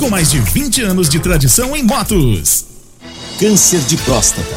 com 0.00 0.08
mais 0.08 0.30
de 0.30 0.40
20 0.40 0.80
anos 0.80 1.10
de 1.10 1.20
tradição 1.20 1.76
em 1.76 1.82
motos. 1.82 2.64
Câncer 3.38 3.80
de 3.80 3.98
próstata, 3.98 4.56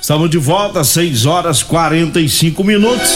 Estamos 0.00 0.28
de 0.30 0.38
volta, 0.38 0.82
6 0.82 1.26
horas 1.26 1.62
45 1.62 2.62
minutos. 2.64 3.10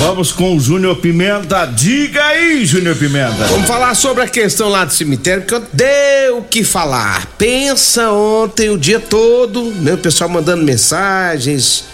Vamos 0.00 0.32
com 0.32 0.56
o 0.56 0.60
Júnior 0.60 0.96
Pimenta. 0.96 1.64
Diga 1.66 2.22
aí, 2.24 2.66
Júnior 2.66 2.96
Pimenta. 2.96 3.46
Vamos 3.48 3.66
falar 3.66 3.94
sobre 3.94 4.24
a 4.24 4.28
questão 4.28 4.68
lá 4.68 4.84
do 4.84 4.92
cemitério, 4.92 5.44
porque 5.44 5.64
deu 5.72 6.38
o 6.38 6.42
que 6.42 6.62
falar. 6.64 7.26
Pensa 7.38 8.10
ontem 8.10 8.68
o 8.70 8.76
dia 8.76 9.00
todo, 9.00 9.70
né? 9.80 9.94
O 9.94 9.98
pessoal 9.98 10.28
mandando 10.28 10.64
mensagens, 10.64 11.84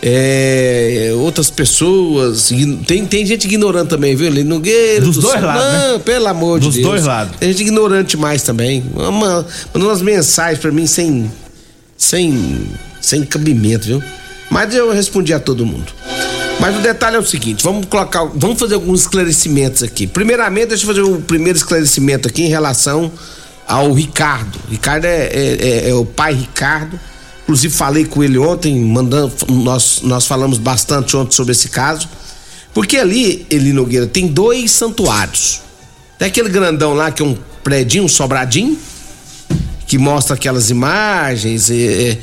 é, 0.00 1.10
outras 1.16 1.50
pessoas. 1.50 2.50
Tem, 2.86 3.04
tem 3.04 3.26
gente 3.26 3.44
ignorando 3.44 3.88
também, 3.88 4.14
viu? 4.16 4.28
Ele 4.28 4.44
Nogueira. 4.44 5.04
Dos 5.04 5.16
do 5.16 5.22
dois 5.22 5.42
lados, 5.42 5.64
Não, 5.64 5.92
né? 5.94 5.98
pelo 6.04 6.28
amor 6.28 6.60
Dos 6.60 6.74
de 6.74 6.80
Deus. 6.80 6.90
dois 6.92 7.04
lados. 7.06 7.36
Tem 7.38 7.50
gente 7.50 7.62
ignorante 7.62 8.16
mais 8.16 8.42
também. 8.42 8.82
Mandando 8.94 9.46
umas 9.74 10.00
mensagens 10.00 10.60
pra 10.60 10.70
mim 10.70 10.86
sem. 10.86 11.30
Sem. 12.00 12.66
sem 13.00 13.24
cabimento, 13.24 13.86
viu? 13.86 14.02
Mas 14.50 14.74
eu 14.74 14.90
respondi 14.92 15.32
a 15.32 15.38
todo 15.38 15.64
mundo. 15.64 15.92
Mas 16.58 16.76
o 16.76 16.80
detalhe 16.80 17.16
é 17.16 17.18
o 17.18 17.24
seguinte, 17.26 17.62
vamos 17.62 17.86
colocar, 17.86 18.24
vamos 18.34 18.58
fazer 18.58 18.74
alguns 18.74 19.02
esclarecimentos 19.02 19.82
aqui. 19.82 20.06
Primeiramente, 20.06 20.68
deixa 20.70 20.82
eu 20.84 20.88
fazer 20.88 21.00
o 21.02 21.20
primeiro 21.20 21.56
esclarecimento 21.56 22.28
aqui 22.28 22.42
em 22.42 22.48
relação 22.48 23.10
ao 23.66 23.92
Ricardo. 23.92 24.58
Ricardo 24.68 25.04
é, 25.06 25.26
é- 25.26 25.58
é- 25.86 25.90
é 25.90 25.94
o 25.94 26.04
pai 26.04 26.34
Ricardo. 26.34 26.98
Inclusive 27.44 27.72
falei 27.74 28.04
com 28.04 28.22
ele 28.22 28.36
ontem, 28.38 28.78
mandando, 28.80 29.32
nós, 29.48 30.00
nós 30.02 30.26
falamos 30.26 30.58
bastante 30.58 31.16
ontem 31.16 31.34
sobre 31.34 31.52
esse 31.52 31.68
caso. 31.68 32.08
Porque 32.74 32.96
ali, 32.98 33.46
Eli 33.50 33.72
Nogueira, 33.72 34.06
tem 34.06 34.26
dois 34.26 34.70
santuários. 34.70 35.60
Tem 36.18 36.28
aquele 36.28 36.48
grandão 36.50 36.92
lá 36.94 37.10
que 37.10 37.22
é 37.22 37.24
um 37.24 37.36
predinho, 37.64 38.04
um 38.04 38.08
sobradinho, 38.08 38.78
que 39.90 39.98
mostra 39.98 40.36
aquelas 40.36 40.70
imagens. 40.70 41.68
é, 41.68 41.74
é, 42.12 42.18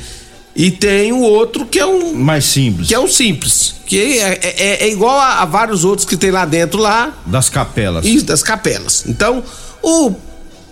e 0.56 0.70
tem 0.70 1.12
o 1.12 1.20
outro 1.20 1.66
que 1.66 1.78
é 1.78 1.84
um. 1.84 2.14
Mais 2.14 2.46
simples. 2.46 2.88
Que 2.88 2.94
é 2.94 2.98
um 2.98 3.06
simples. 3.06 3.74
Que 3.84 4.18
é, 4.18 4.40
é- 4.42 4.84
é 4.84 4.88
igual 4.90 5.18
a, 5.20 5.42
a 5.42 5.44
vários 5.44 5.84
outros 5.84 6.06
que 6.08 6.16
tem 6.16 6.30
lá 6.30 6.46
dentro 6.46 6.80
lá. 6.80 7.12
Das 7.26 7.50
capelas. 7.50 8.06
Isso, 8.06 8.24
das 8.24 8.42
capelas. 8.42 9.04
Então, 9.06 9.44
o 9.82 10.14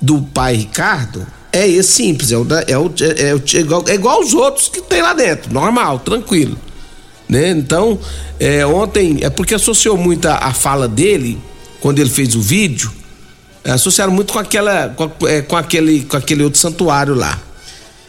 do 0.00 0.23
pai 0.23 0.57
Ricardo 0.57 1.26
é 1.53 1.69
esse 1.69 1.93
simples. 1.93 2.33
É, 2.33 2.38
o 2.38 2.45
da- 2.45 2.65
é, 2.67 2.79
o, 2.79 2.91
é, 3.19 3.35
o- 3.35 3.43
é 3.55 3.61
igual, 3.61 3.85
é 3.88 3.95
igual 3.95 4.17
aos 4.23 4.33
outros 4.33 4.69
que 4.71 4.81
tem 4.81 5.03
lá 5.03 5.12
dentro. 5.12 5.53
Normal, 5.53 5.99
tranquilo. 5.99 6.57
Né? 7.29 7.50
Então, 7.50 7.99
é, 8.41 8.65
ontem, 8.67 9.19
é 9.21 9.29
porque 9.29 9.55
associou 9.55 9.99
muito 9.99 10.26
a, 10.26 10.37
a 10.37 10.53
fala 10.55 10.88
dele, 10.88 11.38
quando 11.81 11.99
ele 11.99 12.09
fez 12.11 12.35
o 12.35 12.41
vídeo, 12.41 12.91
é, 12.91 13.05
associaram 13.73 14.12
muito 14.12 14.32
com 14.32 14.38
aquela. 14.38 14.88
Com, 14.90 15.26
é, 15.26 15.42
com 15.42 15.56
aquele, 15.56 16.04
com 16.04 16.16
aquele 16.16 16.42
outro 16.42 16.58
santuário 16.58 17.14
lá. 17.14 17.40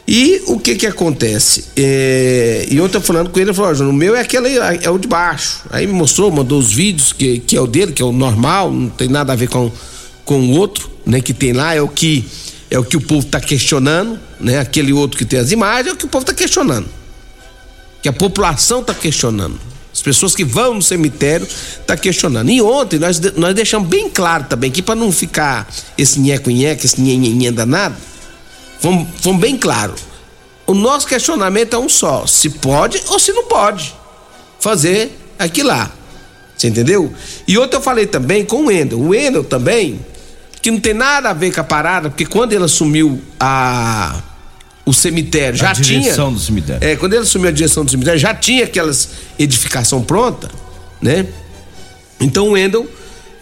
E 0.08 0.42
o 0.48 0.58
que 0.58 0.76
que 0.76 0.88
acontece? 0.88 1.66
É, 1.76 2.66
e 2.72 2.80
ontem 2.80 3.02
falando 3.02 3.30
com 3.30 3.38
ele, 3.40 3.50
ele 3.50 3.54
falou, 3.54 3.72
"Ó, 3.72 3.74
Júnior, 3.74 3.94
o 3.94 3.98
meu 3.98 4.16
é 4.16 4.22
aquele, 4.22 4.58
é 4.58 4.90
o 4.90 4.98
de 4.98 5.08
baixo. 5.08 5.64
Aí 5.70 5.86
me 5.86 5.92
mostrou, 5.92 6.32
mandou 6.32 6.58
os 6.58 6.72
vídeos, 6.72 7.12
que, 7.12 7.40
que 7.40 7.58
é 7.58 7.62
o 7.62 7.68
dele, 7.68 7.92
que 7.92 8.02
é 8.02 8.06
o 8.06 8.14
normal, 8.14 8.72
não 8.72 8.88
tem 8.88 9.10
nada 9.10 9.34
a 9.34 9.36
ver 9.36 9.50
com, 9.50 9.70
com 10.24 10.40
o 10.40 10.52
outro, 10.52 10.90
né, 11.06 11.20
que 11.20 11.34
tem 11.34 11.52
lá, 11.52 11.76
é 11.76 11.82
o 11.82 11.90
que 11.90 12.26
é 12.70 12.80
o 12.80 12.84
que 12.84 12.98
o 12.98 13.02
povo 13.02 13.26
tá 13.26 13.40
questionando, 13.40 14.20
né? 14.40 14.60
Aquele 14.60 14.92
outro 14.92 15.18
que 15.18 15.26
tem 15.26 15.40
as 15.40 15.52
imagens 15.52 15.88
é 15.88 15.94
o 15.94 15.96
que 15.96 16.06
o 16.06 16.10
povo 16.10 16.26
tá 16.26 16.34
questionando. 16.34 16.88
Que 18.02 18.10
a 18.10 18.14
população 18.14 18.84
tá 18.84 18.94
questionando. 18.94 19.60
As 19.98 20.02
pessoas 20.04 20.36
que 20.36 20.46
vão 20.46 20.76
no 20.76 20.82
cemitério 20.84 21.48
tá 21.88 21.98
questionando. 21.98 22.52
E 22.52 22.62
ontem 22.62 23.00
nós, 23.00 23.20
nós 23.36 23.56
deixamos 23.56 23.90
bem 23.90 24.08
claro 24.08 24.44
também 24.44 24.70
que 24.70 24.84
para 24.84 24.94
não 24.94 25.12
ficar 25.12 25.68
esse 25.98 26.20
nheco-nheco, 26.20 26.86
esse 26.86 27.02
nhenhenhen 27.02 27.52
danado, 27.52 27.96
fomos, 28.80 29.08
fomos 29.24 29.42
bem 29.42 29.58
claro. 29.58 29.96
O 30.68 30.76
nosso 30.76 31.08
questionamento 31.08 31.76
é 31.76 31.80
um 31.80 31.90
só: 31.90 32.28
se 32.28 32.52
pode 32.52 33.02
ou 33.08 33.18
se 33.18 33.34
não 33.34 33.46
pode 33.46 33.96
fazer 34.60 35.18
aquilo 35.40 35.70
lá. 35.70 35.92
Você 36.56 36.68
entendeu? 36.68 37.12
E 37.48 37.58
outro 37.58 37.80
eu 37.80 37.82
falei 37.82 38.06
também 38.06 38.46
com 38.46 38.58
o 38.58 38.66
Wendel. 38.68 39.00
O 39.00 39.10
Wendel 39.10 39.44
também, 39.44 40.00
que 40.62 40.70
não 40.70 40.80
tem 40.80 40.94
nada 40.94 41.32
a 41.32 41.34
ver 41.34 41.52
com 41.52 41.62
a 41.62 41.64
parada, 41.64 42.12
porque 42.12 42.28
quando 42.28 42.54
ele 42.54 42.66
assumiu 42.66 43.20
a 43.40 44.22
o 44.88 44.94
cemitério, 44.94 45.60
já 45.60 45.72
a 45.72 45.74
direção 45.74 46.28
tinha. 46.28 46.32
do 46.32 46.40
cemitério. 46.40 46.88
É, 46.88 46.96
quando 46.96 47.12
ele 47.12 47.24
assumiu 47.24 47.50
a 47.50 47.52
direção 47.52 47.84
do 47.84 47.92
cemitério, 47.92 48.18
já 48.18 48.34
tinha 48.34 48.64
aquelas 48.64 49.10
edificação 49.38 50.02
pronta, 50.02 50.50
né? 51.02 51.28
Então 52.22 52.48
o 52.48 52.52
Wendel 52.52 52.88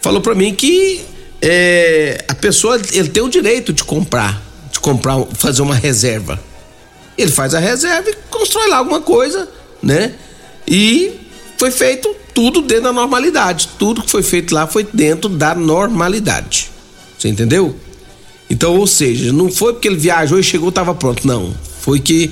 falou 0.02 0.20
pra 0.20 0.34
mim 0.34 0.52
que 0.52 1.02
é, 1.40 2.24
a 2.26 2.34
pessoa 2.34 2.80
ele 2.92 3.08
tem 3.10 3.22
o 3.22 3.28
direito 3.28 3.72
de 3.72 3.84
comprar, 3.84 4.42
de 4.72 4.80
comprar, 4.80 5.24
fazer 5.34 5.62
uma 5.62 5.76
reserva. 5.76 6.40
Ele 7.16 7.30
faz 7.30 7.54
a 7.54 7.60
reserva 7.60 8.10
e 8.10 8.14
constrói 8.28 8.68
lá 8.68 8.78
alguma 8.78 9.00
coisa, 9.00 9.48
né? 9.80 10.14
E 10.66 11.12
foi 11.56 11.70
feito 11.70 12.12
tudo 12.34 12.60
dentro 12.60 12.84
da 12.84 12.92
normalidade. 12.92 13.68
Tudo 13.78 14.02
que 14.02 14.10
foi 14.10 14.24
feito 14.24 14.52
lá 14.52 14.66
foi 14.66 14.84
dentro 14.92 15.30
da 15.30 15.54
normalidade. 15.54 16.72
Você 17.16 17.28
entendeu? 17.28 17.76
Então, 18.48 18.76
ou 18.76 18.86
seja, 18.86 19.32
não 19.32 19.50
foi 19.50 19.72
porque 19.72 19.88
ele 19.88 19.96
viajou 19.96 20.38
e 20.38 20.42
chegou 20.42 20.68
estava 20.68 20.94
pronto, 20.94 21.26
não. 21.26 21.52
Foi 21.80 21.98
que 21.98 22.30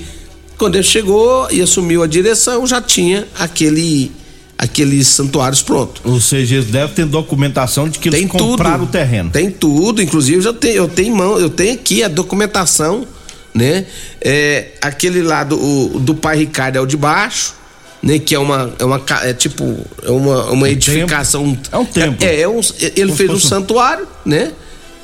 quando 0.57 0.77
ele 0.77 0.85
chegou 0.85 1.49
e 1.51 1.61
assumiu 1.61 2.03
a 2.03 2.07
direção, 2.07 2.67
já 2.67 2.81
tinha 2.81 3.27
aquele 3.39 4.13
aqueles 4.57 5.09
santuários 5.09 5.61
prontos. 5.63 6.01
Ou 6.05 6.21
seja, 6.21 6.55
eles 6.55 6.67
devem 6.67 6.95
ter 6.95 7.05
documentação 7.07 7.89
de 7.89 7.99
que 7.99 8.09
eles 8.09 8.31
compraram 8.31 8.85
o 8.85 8.87
terreno. 8.87 9.31
Tem 9.31 9.51
tudo, 9.51 10.01
inclusive 10.01 10.45
eu 10.47 10.55
tenho, 10.55 10.75
eu 10.77 10.89
tenho 10.89 11.15
mão, 11.15 11.39
eu 11.39 11.51
tenho 11.51 11.75
aqui 11.75 12.03
a 12.05 12.09
documentação, 12.09 13.05
né? 13.53 13.85
É, 14.21 14.69
aquele 14.81 15.23
lado 15.23 15.57
o, 15.57 15.99
do 15.99 16.15
pai 16.15 16.39
Ricardo 16.39 16.77
é 16.77 16.81
o 16.81 16.87
de 16.87 16.97
baixo, 16.97 17.55
né? 18.03 18.19
Que 18.21 18.35
é 18.35 18.39
uma, 18.39 18.73
é 18.79 18.85
uma 18.85 19.03
é 19.25 19.33
tipo 19.35 19.77
é 20.03 20.11
uma, 20.11 20.51
uma 20.51 20.71
edificação. 20.71 21.59
É 21.73 21.77
um 21.77 21.85
templo. 21.85 22.25
É, 22.25 22.41
é 22.43 22.49
um, 22.49 22.61
ele 22.81 23.07
Como 23.07 23.17
fez 23.17 23.31
um 23.31 23.35
um- 23.35 23.41
santuário, 23.41 24.07
né? 24.25 24.53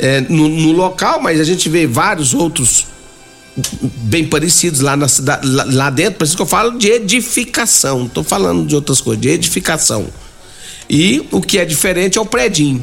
É, 0.02 0.22
no, 0.22 0.48
no 0.48 0.72
local, 0.72 1.20
mas 1.20 1.38
a 1.38 1.44
gente 1.44 1.68
vê 1.68 1.86
vários 1.86 2.32
outros 2.32 2.86
bem 3.82 4.24
parecidos 4.24 4.80
lá 4.80 4.96
na 4.96 5.08
cidade, 5.08 5.46
lá, 5.46 5.64
lá 5.66 5.90
dentro, 5.90 6.14
por 6.14 6.24
isso 6.24 6.34
que 6.34 6.40
eu 6.40 6.46
falo 6.46 6.78
de 6.78 6.88
edificação, 6.88 7.98
não 8.00 8.08
tô 8.08 8.22
falando 8.24 8.66
de 8.66 8.74
outras 8.74 9.00
coisas, 9.00 9.20
de 9.20 9.28
edificação. 9.28 10.06
E 10.88 11.26
o 11.30 11.40
que 11.42 11.58
é 11.58 11.64
diferente 11.66 12.16
é 12.16 12.20
o 12.20 12.24
predinho. 12.24 12.82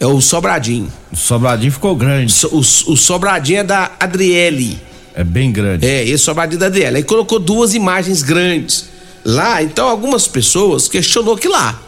É 0.00 0.06
o 0.06 0.20
sobradinho. 0.20 0.92
O 1.12 1.16
sobradinho 1.16 1.70
ficou 1.70 1.94
grande. 1.94 2.32
So- 2.32 2.48
o, 2.48 2.58
o 2.58 2.96
sobradinho 2.96 3.60
é 3.60 3.64
da 3.64 3.92
Adriele. 4.00 4.78
É 5.14 5.22
bem 5.22 5.52
grande. 5.52 5.86
É, 5.86 6.02
esse 6.04 6.24
sobradinho 6.24 6.58
da 6.58 6.66
Adriele. 6.66 6.96
Aí 6.96 7.04
colocou 7.04 7.38
duas 7.38 7.72
imagens 7.72 8.20
grandes. 8.22 8.86
Lá, 9.24 9.62
então 9.62 9.86
algumas 9.88 10.26
pessoas 10.26 10.88
questionou 10.88 11.36
que 11.36 11.46
lá. 11.46 11.80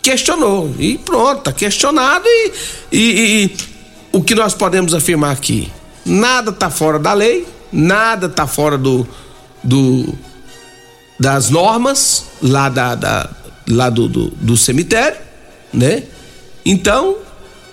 Questionou. 0.00 0.72
E 0.78 0.96
pronto, 0.98 1.42
tá 1.42 1.52
questionado 1.52 2.24
e- 2.26 2.52
e- 2.92 3.44
e 3.44 3.71
o 4.12 4.22
que 4.22 4.34
nós 4.34 4.54
podemos 4.54 4.94
afirmar 4.94 5.32
aqui? 5.32 5.70
Nada 6.04 6.52
tá 6.52 6.68
fora 6.70 6.98
da 6.98 7.12
lei, 7.12 7.46
nada 7.72 8.28
tá 8.28 8.46
fora 8.46 8.76
do, 8.76 9.06
do 9.62 10.12
das 11.18 11.50
normas 11.50 12.24
lá 12.42 12.68
da, 12.68 12.94
da- 12.94 13.30
lá 13.68 13.88
do, 13.88 14.08
do, 14.08 14.28
do 14.30 14.56
cemitério, 14.56 15.18
né? 15.72 16.02
Então, 16.64 17.16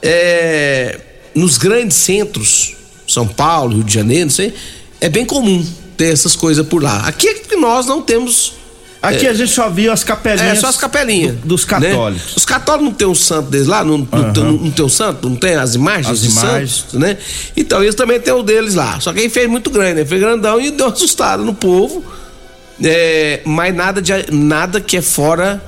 é, 0.02 1.00
nos 1.36 1.58
grandes 1.58 1.98
centros, 1.98 2.76
São 3.08 3.28
Paulo, 3.28 3.76
Rio 3.76 3.84
de 3.84 3.94
Janeiro, 3.94 4.26
não 4.26 4.32
sei, 4.32 4.54
é 5.02 5.10
bem 5.10 5.26
comum 5.26 5.66
ter 5.98 6.14
essas 6.14 6.36
coisas 6.36 6.66
por 6.68 6.82
lá. 6.84 7.08
Aqui 7.08 7.28
é 7.28 7.34
que 7.36 7.56
nós 7.56 7.86
não 7.88 8.02
temos. 8.02 8.54
Aqui 9.02 9.26
é, 9.28 9.30
a 9.30 9.34
gente 9.34 9.52
só 9.52 9.70
viu 9.70 9.94
as 9.94 10.04
capelinhas. 10.04 10.58
é, 10.58 10.60
só 10.60 10.68
as 10.68 10.76
capelinhas. 10.78 11.36
do- 11.38 11.48
dos 11.48 11.66
né? 11.66 11.90
católicos. 11.90 12.36
Os 12.36 12.46
católicos 12.46 12.86
não 12.90 12.94
tem 12.94 13.08
um 13.08 13.16
santo 13.16 13.50
deles 13.50 13.68
lá? 13.68 13.84
Não, 13.84 14.00
não, 14.00 14.06
tem, 14.34 14.44
não 14.44 14.72
tem 14.72 14.86
um 14.86 14.90
santo? 14.90 15.30
Não 15.30 15.36
tem 15.38 15.56
as 15.56 15.74
imagens 15.76 16.08
As 16.10 16.22
de 16.22 16.28
imagens. 16.30 16.76
santos, 16.82 17.00
né? 17.00 17.18
Então, 17.56 17.82
eles 17.82 17.96
também 17.96 18.20
tem 18.20 18.34
o 18.34 18.44
deles 18.44 18.76
lá. 18.76 19.00
Só 19.00 19.14
que 19.14 19.20
aí 19.22 19.30
fez 19.30 19.50
muito 19.50 19.70
grande, 19.70 19.96
né? 20.02 20.06
Fez 20.06 20.20
grandão 20.20 20.60
e 20.60 20.72
deu 20.72 20.88
uma 20.88 20.94
assustada 20.94 21.42
no 21.44 21.54
povo. 21.54 22.04
É, 22.84 23.42
mas 23.46 23.74
nada, 23.76 24.02
de, 24.02 24.12
nada 24.32 24.82
que 24.82 24.98
é 24.98 25.02
fora 25.02 25.62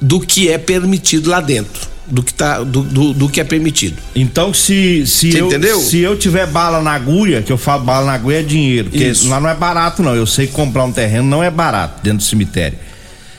do 0.00 0.20
que 0.20 0.48
é 0.48 0.58
permitido 0.58 1.30
lá 1.30 1.40
dentro. 1.40 1.88
Do 2.08 2.22
que, 2.22 2.32
tá, 2.32 2.62
do, 2.62 2.82
do, 2.82 3.12
do 3.12 3.28
que 3.28 3.40
é 3.40 3.44
permitido. 3.44 4.00
Então, 4.14 4.54
se, 4.54 5.04
se, 5.06 5.32
Você 5.32 5.40
eu, 5.40 5.46
entendeu? 5.46 5.80
se 5.80 5.98
eu 5.98 6.16
tiver 6.16 6.46
bala 6.46 6.80
na 6.80 6.92
agulha, 6.92 7.42
que 7.42 7.52
eu 7.52 7.58
falo 7.58 7.82
bala 7.82 8.06
na 8.06 8.12
agulha 8.12 8.38
é 8.38 8.42
dinheiro, 8.44 8.90
porque 8.90 9.04
Isso. 9.04 9.28
lá 9.28 9.40
não 9.40 9.50
é 9.50 9.54
barato, 9.54 10.04
não. 10.04 10.14
Eu 10.14 10.24
sei 10.24 10.46
que 10.46 10.52
comprar 10.52 10.84
um 10.84 10.92
terreno 10.92 11.28
não 11.28 11.42
é 11.42 11.50
barato 11.50 12.02
dentro 12.04 12.18
do 12.18 12.22
cemitério. 12.22 12.78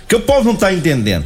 Que 0.05 0.15
o 0.15 0.19
povo 0.19 0.49
não 0.49 0.55
tá 0.55 0.73
entendendo. 0.73 1.25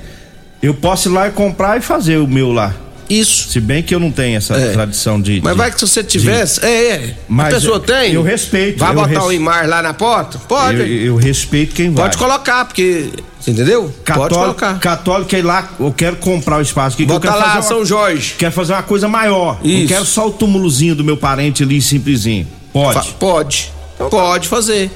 Eu 0.62 0.76
posso 0.76 1.10
ir 1.10 1.14
lá 1.14 1.28
e 1.28 1.32
comprar 1.32 1.78
e 1.78 1.82
fazer 1.82 2.18
o 2.18 2.28
meu 2.28 2.52
lá. 2.52 2.76
Isso. 3.12 3.50
Se 3.50 3.60
bem 3.60 3.84
que 3.84 3.94
eu 3.94 4.00
não 4.00 4.12
tenho 4.12 4.38
essa 4.38 4.56
É. 4.56 4.72
tradição 4.72 5.22
de. 5.22 5.42
Mas 5.44 5.52
de- 5.54 5.58
vai 5.58 5.72
que 5.72 5.80
se 5.80 5.88
você 5.88 6.04
tivesse. 6.04 6.64
É, 6.66 6.88
é. 6.88 7.16
Mas 7.28 7.48
a 7.54 7.58
pessoa 7.58 7.80
tem. 7.80 8.14
eu 8.14 8.24
respeito, 8.24 8.80
Vai 8.80 8.92
eu 8.92 8.96
botar 8.96 9.08
res- 9.10 9.24
o 9.24 9.32
imar 9.32 9.68
lá 9.68 9.82
na 9.82 9.94
porta? 9.94 10.38
Pode. 10.48 10.80
Eu, 10.80 10.88
eu 10.88 11.16
respeito 11.16 11.76
quem 11.76 11.90
vai. 11.92 12.06
Pode 12.06 12.18
colocar, 12.18 12.66
porque. 12.66 13.10
Você 13.40 13.52
entendeu? 13.52 13.84
Pode 13.84 14.04
Católico, 14.04 14.36
colocar. 14.40 14.80
católico 14.80 15.36
é 15.36 15.42
lá, 15.42 15.68
eu 15.80 15.92
quero 15.92 16.16
comprar 16.18 16.58
o 16.60 16.62
espaço 16.62 16.94
aqui. 16.96 17.06
que 17.06 17.12
Bota 17.12 17.34
lá, 17.34 17.56
fazer 17.56 17.68
São 17.68 17.78
uma, 17.80 17.86
Jorge. 17.86 18.36
Quero 18.38 18.52
fazer 18.52 18.74
uma 18.74 18.84
coisa 18.84 19.08
maior. 19.08 19.60
Não 19.64 19.70
Isso. 19.72 19.88
quero 19.88 20.06
só 20.06 20.28
o 20.28 20.32
túmulozinho 20.32 20.94
do 20.94 21.04
meu 21.04 21.18
parente 21.18 21.64
ali, 21.64 21.82
simplesinho. 21.82 22.48
Pode. 22.72 22.94
Fa- 23.10 23.14
Pode. 23.20 23.72
Pode 24.10 24.48
fazer. 24.48 24.92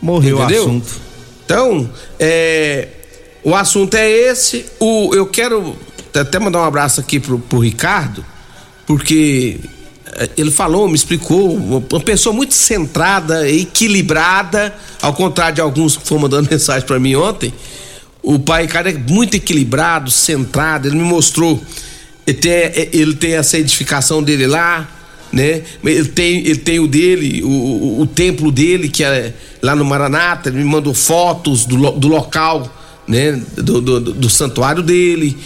Morreu 0.00 0.38
Entendeu? 0.38 0.62
o 0.62 0.66
assunto. 0.68 1.00
Então, 1.44 1.90
é, 2.18 2.88
o 3.42 3.54
assunto 3.54 3.94
é 3.96 4.08
esse. 4.08 4.66
O, 4.78 5.12
eu 5.14 5.26
quero 5.26 5.76
até 6.14 6.38
mandar 6.38 6.60
um 6.60 6.64
abraço 6.64 7.00
aqui 7.00 7.20
pro, 7.20 7.38
pro 7.38 7.58
Ricardo, 7.58 8.24
porque 8.86 9.60
eh, 10.06 10.30
ele 10.36 10.50
falou, 10.50 10.88
me 10.88 10.94
explicou, 10.94 11.54
uma 11.54 12.00
pessoa 12.00 12.34
muito 12.34 12.54
centrada, 12.54 13.48
equilibrada, 13.48 14.74
ao 15.00 15.12
contrário 15.14 15.54
de 15.56 15.60
alguns 15.60 15.96
que 15.96 16.06
foram 16.06 16.22
mandando 16.22 16.48
mensagem 16.50 16.86
para 16.86 16.98
mim 16.98 17.14
ontem. 17.14 17.52
O 18.22 18.38
pai 18.38 18.66
cara 18.66 18.90
é 18.90 18.94
muito 18.94 19.36
equilibrado, 19.36 20.10
centrado, 20.10 20.88
ele 20.88 20.96
me 20.96 21.04
mostrou. 21.04 21.62
Ele 22.26 22.36
tem, 22.36 22.52
eh, 22.52 22.88
ele 22.92 23.14
tem 23.14 23.34
essa 23.34 23.58
edificação 23.58 24.22
dele 24.22 24.46
lá, 24.46 24.88
né? 25.32 25.62
Ele 25.84 26.08
tem, 26.08 26.38
ele 26.38 26.56
tem 26.56 26.80
o 26.80 26.88
dele, 26.88 27.42
o, 27.42 27.48
o, 27.48 28.00
o 28.02 28.06
templo 28.06 28.50
dele, 28.50 28.88
que 28.88 29.04
é 29.04 29.32
lá 29.62 29.74
no 29.74 29.84
Maranata, 29.84 30.48
ele 30.48 30.58
me 30.58 30.64
mandou 30.64 30.92
fotos 30.92 31.64
do, 31.64 31.92
do 31.92 32.08
local, 32.08 32.70
né? 33.06 33.40
Do, 33.56 33.80
do, 33.80 34.00
do 34.00 34.30
santuário 34.30 34.82
dele, 34.82 35.36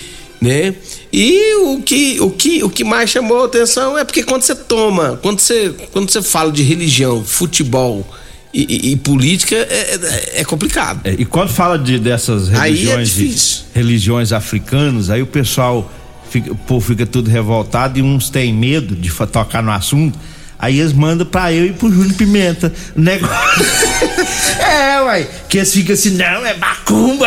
né? 0.44 0.74
E 1.10 1.54
o 1.62 1.80
que, 1.82 2.20
o 2.20 2.30
que, 2.30 2.62
o 2.62 2.68
que 2.68 2.84
mais 2.84 3.08
chamou 3.08 3.42
a 3.42 3.46
atenção 3.46 3.98
é 3.98 4.04
porque 4.04 4.22
quando 4.22 4.42
você 4.42 4.54
toma, 4.54 5.18
quando 5.22 5.40
você, 5.40 5.74
quando 5.90 6.10
você 6.10 6.22
fala 6.22 6.52
de 6.52 6.62
religião, 6.62 7.24
futebol, 7.24 8.06
e, 8.52 8.92
e, 8.92 8.96
política 8.96 9.56
é, 9.56 9.98
é, 10.36 10.40
é 10.40 10.44
complicado. 10.44 11.00
É, 11.02 11.16
e 11.18 11.24
quando 11.24 11.48
fala 11.48 11.76
de, 11.76 11.98
dessas 11.98 12.48
é 12.52 12.60
religiões, 12.60 13.64
religiões 13.74 14.32
africanas, 14.32 15.10
aí 15.10 15.20
o 15.20 15.26
pessoal 15.26 15.90
fica, 16.30 16.52
o 16.52 16.54
povo 16.54 16.86
fica 16.86 17.04
tudo 17.04 17.28
revoltado 17.28 17.98
e 17.98 18.02
uns 18.02 18.30
têm 18.30 18.54
medo 18.54 18.94
de 18.94 19.10
tocar 19.26 19.60
no 19.60 19.72
assunto. 19.72 20.16
Aí 20.56 20.78
eles 20.78 20.92
mandam 20.92 21.26
pra 21.26 21.52
eu 21.52 21.66
e 21.66 21.72
pro 21.72 21.92
Júlio 21.92 22.14
Pimenta. 22.14 22.72
O 22.96 23.00
negócio. 23.00 23.34
é, 24.62 25.00
uai. 25.02 25.28
Que 25.48 25.58
eles 25.58 25.72
ficam 25.72 25.94
assim, 25.94 26.10
não, 26.10 26.46
é 26.46 26.56
macumba. 26.56 27.23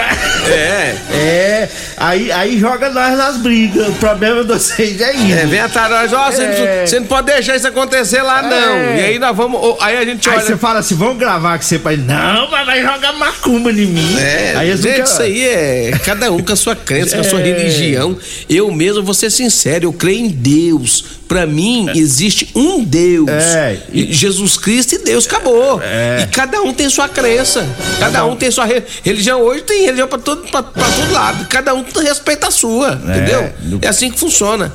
É. 2.08 2.18
É. 2.18 2.18
Aí, 2.18 2.32
aí 2.32 2.60
joga 2.60 2.90
nós 2.90 3.18
nas 3.18 3.38
brigas. 3.38 3.88
O 3.90 3.94
problema 3.94 4.42
de 4.44 4.48
vocês 4.54 5.00
é 5.02 5.14
isso. 5.14 5.34
É, 5.34 5.46
vem 5.46 5.60
atrás 5.60 5.90
nós, 5.90 6.14
ó, 6.14 6.32
você 6.32 6.42
É. 6.44 6.80
não- 6.80 6.88
você 6.88 7.00
não 7.00 7.08
pode 7.08 7.28
deixar 7.28 7.56
isso 7.56 7.68
acontecer 7.68 8.22
lá, 8.22 8.42
não. 8.42 8.52
É. 8.76 9.00
E 9.00 9.04
aí 9.06 9.20
nós 9.20 9.36
vamos. 9.36 9.60
ó, 9.62 9.78
Aí 9.82 9.98
a 9.98 10.06
gente 10.06 10.28
Aí 10.30 10.36
olha. 10.38 10.46
você 10.46 10.58
fala 10.58 10.80
assim, 10.80 10.96
vamos 10.96 11.18
gravar 11.18 11.58
com 11.58 11.64
você 11.64 11.80
pai. 11.80 11.98
Não, 11.98 12.50
mas 12.50 12.66
vai 12.66 12.82
jogar 12.82 13.14
macumba 13.14 13.72
em 13.72 13.86
mim. 13.86 14.18
É, 14.20 14.54
aí 14.58 14.70
eles 14.70 14.82
gente, 14.82 15.04
isso 15.04 15.22
aí 15.22 15.44
é 15.48 15.92
cada 16.04 16.32
um 16.32 16.40
com 16.42 16.54
a 16.54 16.56
sua 16.56 16.76
crença, 16.76 17.16
com 17.16 17.22
a 17.22 17.24
sua 17.24 17.40
É. 17.42 17.44
religião. 17.44 18.18
Eu 18.50 18.72
mesmo 18.72 19.04
vou 19.04 19.14
ser 19.14 19.30
sincero, 19.30 19.86
eu 19.86 19.94
creio 19.94 20.20
em 20.26 20.30
Deus. 20.30 21.17
Pra 21.28 21.46
mim, 21.46 21.88
existe 21.94 22.50
um 22.56 22.84
Deus. 22.84 23.28
É, 23.30 23.80
E 23.92 24.14
Jesus 24.14 24.58
Cristo 24.58 24.96
e 24.96 25.00
Deus 25.00 25.26
acabou. 25.26 25.82
É. 25.84 26.22
E 26.24 26.28
cada 26.28 26.62
um 26.62 26.74
tem 26.74 26.90
sua 26.90 27.10
crença. 27.10 27.68
Cada 28.00 28.26
um 28.26 28.36
tem 28.36 28.50
sua 28.50 28.64
re- 28.66 28.84
religião. 29.04 29.42
Hoje 29.42 29.62
tem 29.64 29.84
religião 29.84 30.08
pra 30.08 30.18
todo, 30.20 30.44
pra, 30.50 30.64
pra 30.64 30.86
todo 30.90 31.12
lado. 31.12 31.46
Cada 31.50 31.74
um 31.74 31.84
respeita 32.02 32.48
a 32.48 32.52
sua, 32.52 32.94
entendeu? 33.04 33.54
no- 33.64 33.80
É 33.82 33.88
assim 33.90 34.10
que 34.10 34.18
funciona. 34.18 34.72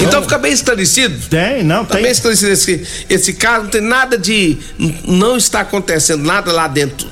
Então 0.00 0.20
fica 0.22 0.36
bem 0.38 0.52
esclarecido. 0.52 1.16
Tem, 1.28 1.62
não, 1.62 1.84
Tá 1.84 1.94
tem. 1.94 2.02
bem 2.02 2.12
esclarecido 2.12 2.50
esse, 2.52 2.86
esse 3.08 3.32
caso, 3.34 3.64
não 3.64 3.70
tem 3.70 3.80
nada 3.80 4.18
de. 4.18 4.58
Não 5.06 5.36
está 5.36 5.60
acontecendo 5.60 6.24
nada 6.24 6.50
lá 6.52 6.66
dentro 6.66 7.08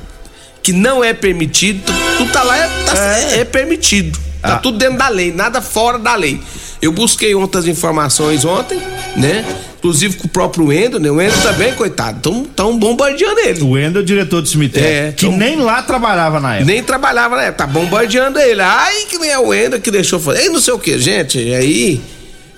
que 0.63 0.73
não 0.73 1.03
é 1.03 1.13
permitido. 1.15 1.83
tu- 1.87 1.93
Tudo 2.19 2.33
tá 2.33 2.43
lá, 2.43 2.57
é, 2.59 2.69
tá- 2.85 3.07
é 3.39 3.45
permitido. 3.45 4.19
Tá 4.43 4.55
Ah. 4.55 4.57
tudo 4.57 4.79
dentro 4.79 4.99
da 4.99 5.09
lei, 5.09 5.33
nada 5.33 5.61
fora 5.61 5.99
da 5.99 6.15
lei. 6.17 6.41
Eu 6.83 6.93
busquei 6.93 7.35
outras 7.35 7.67
informações 7.67 8.45
ontem, 8.45 8.79
né? 9.17 9.45
Inclusive 9.79 10.17
com 10.17 10.27
o 10.27 10.31
próprio 10.31 10.73
Endo, 10.73 10.99
né? 11.01 11.11
O 11.11 11.21
Endo 11.21 11.41
também, 11.43 11.73
coitado, 11.75 12.21
tão, 12.21 12.45
tão 12.45 12.79
bombardeando 12.79 13.41
ele. 13.41 13.63
O 13.63 13.71
Wendel 13.71 14.01
é 14.01 14.03
o 14.03 14.07
diretor 14.07 14.43
do 14.43 14.49
cemitério. 14.49 14.89
É, 14.89 15.13
que 15.13 15.27
então- 15.27 15.39
nem 15.39 15.57
lá 15.57 15.83
trabalhava 15.83 16.39
na 16.41 16.57
época. 16.57 16.71
Nem 16.73 16.83
trabalhava 16.83 17.37
na 17.37 17.43
época, 17.45 17.67
tá 17.67 17.67
bombardeando 17.67 18.39
ele. 18.39 18.61
Ai, 18.61 19.07
que 19.09 19.19
nem 19.19 19.31
é 19.31 19.39
o 19.39 19.53
Endo 19.55 19.81
que 19.81 19.91
deixou 19.91 20.19
fazer. 20.21 20.45
E 20.45 20.49
não 20.51 20.61
sei 20.61 20.75
o 20.75 20.79
que, 20.79 20.99
gente. 20.99 21.39
Aí, 21.39 22.01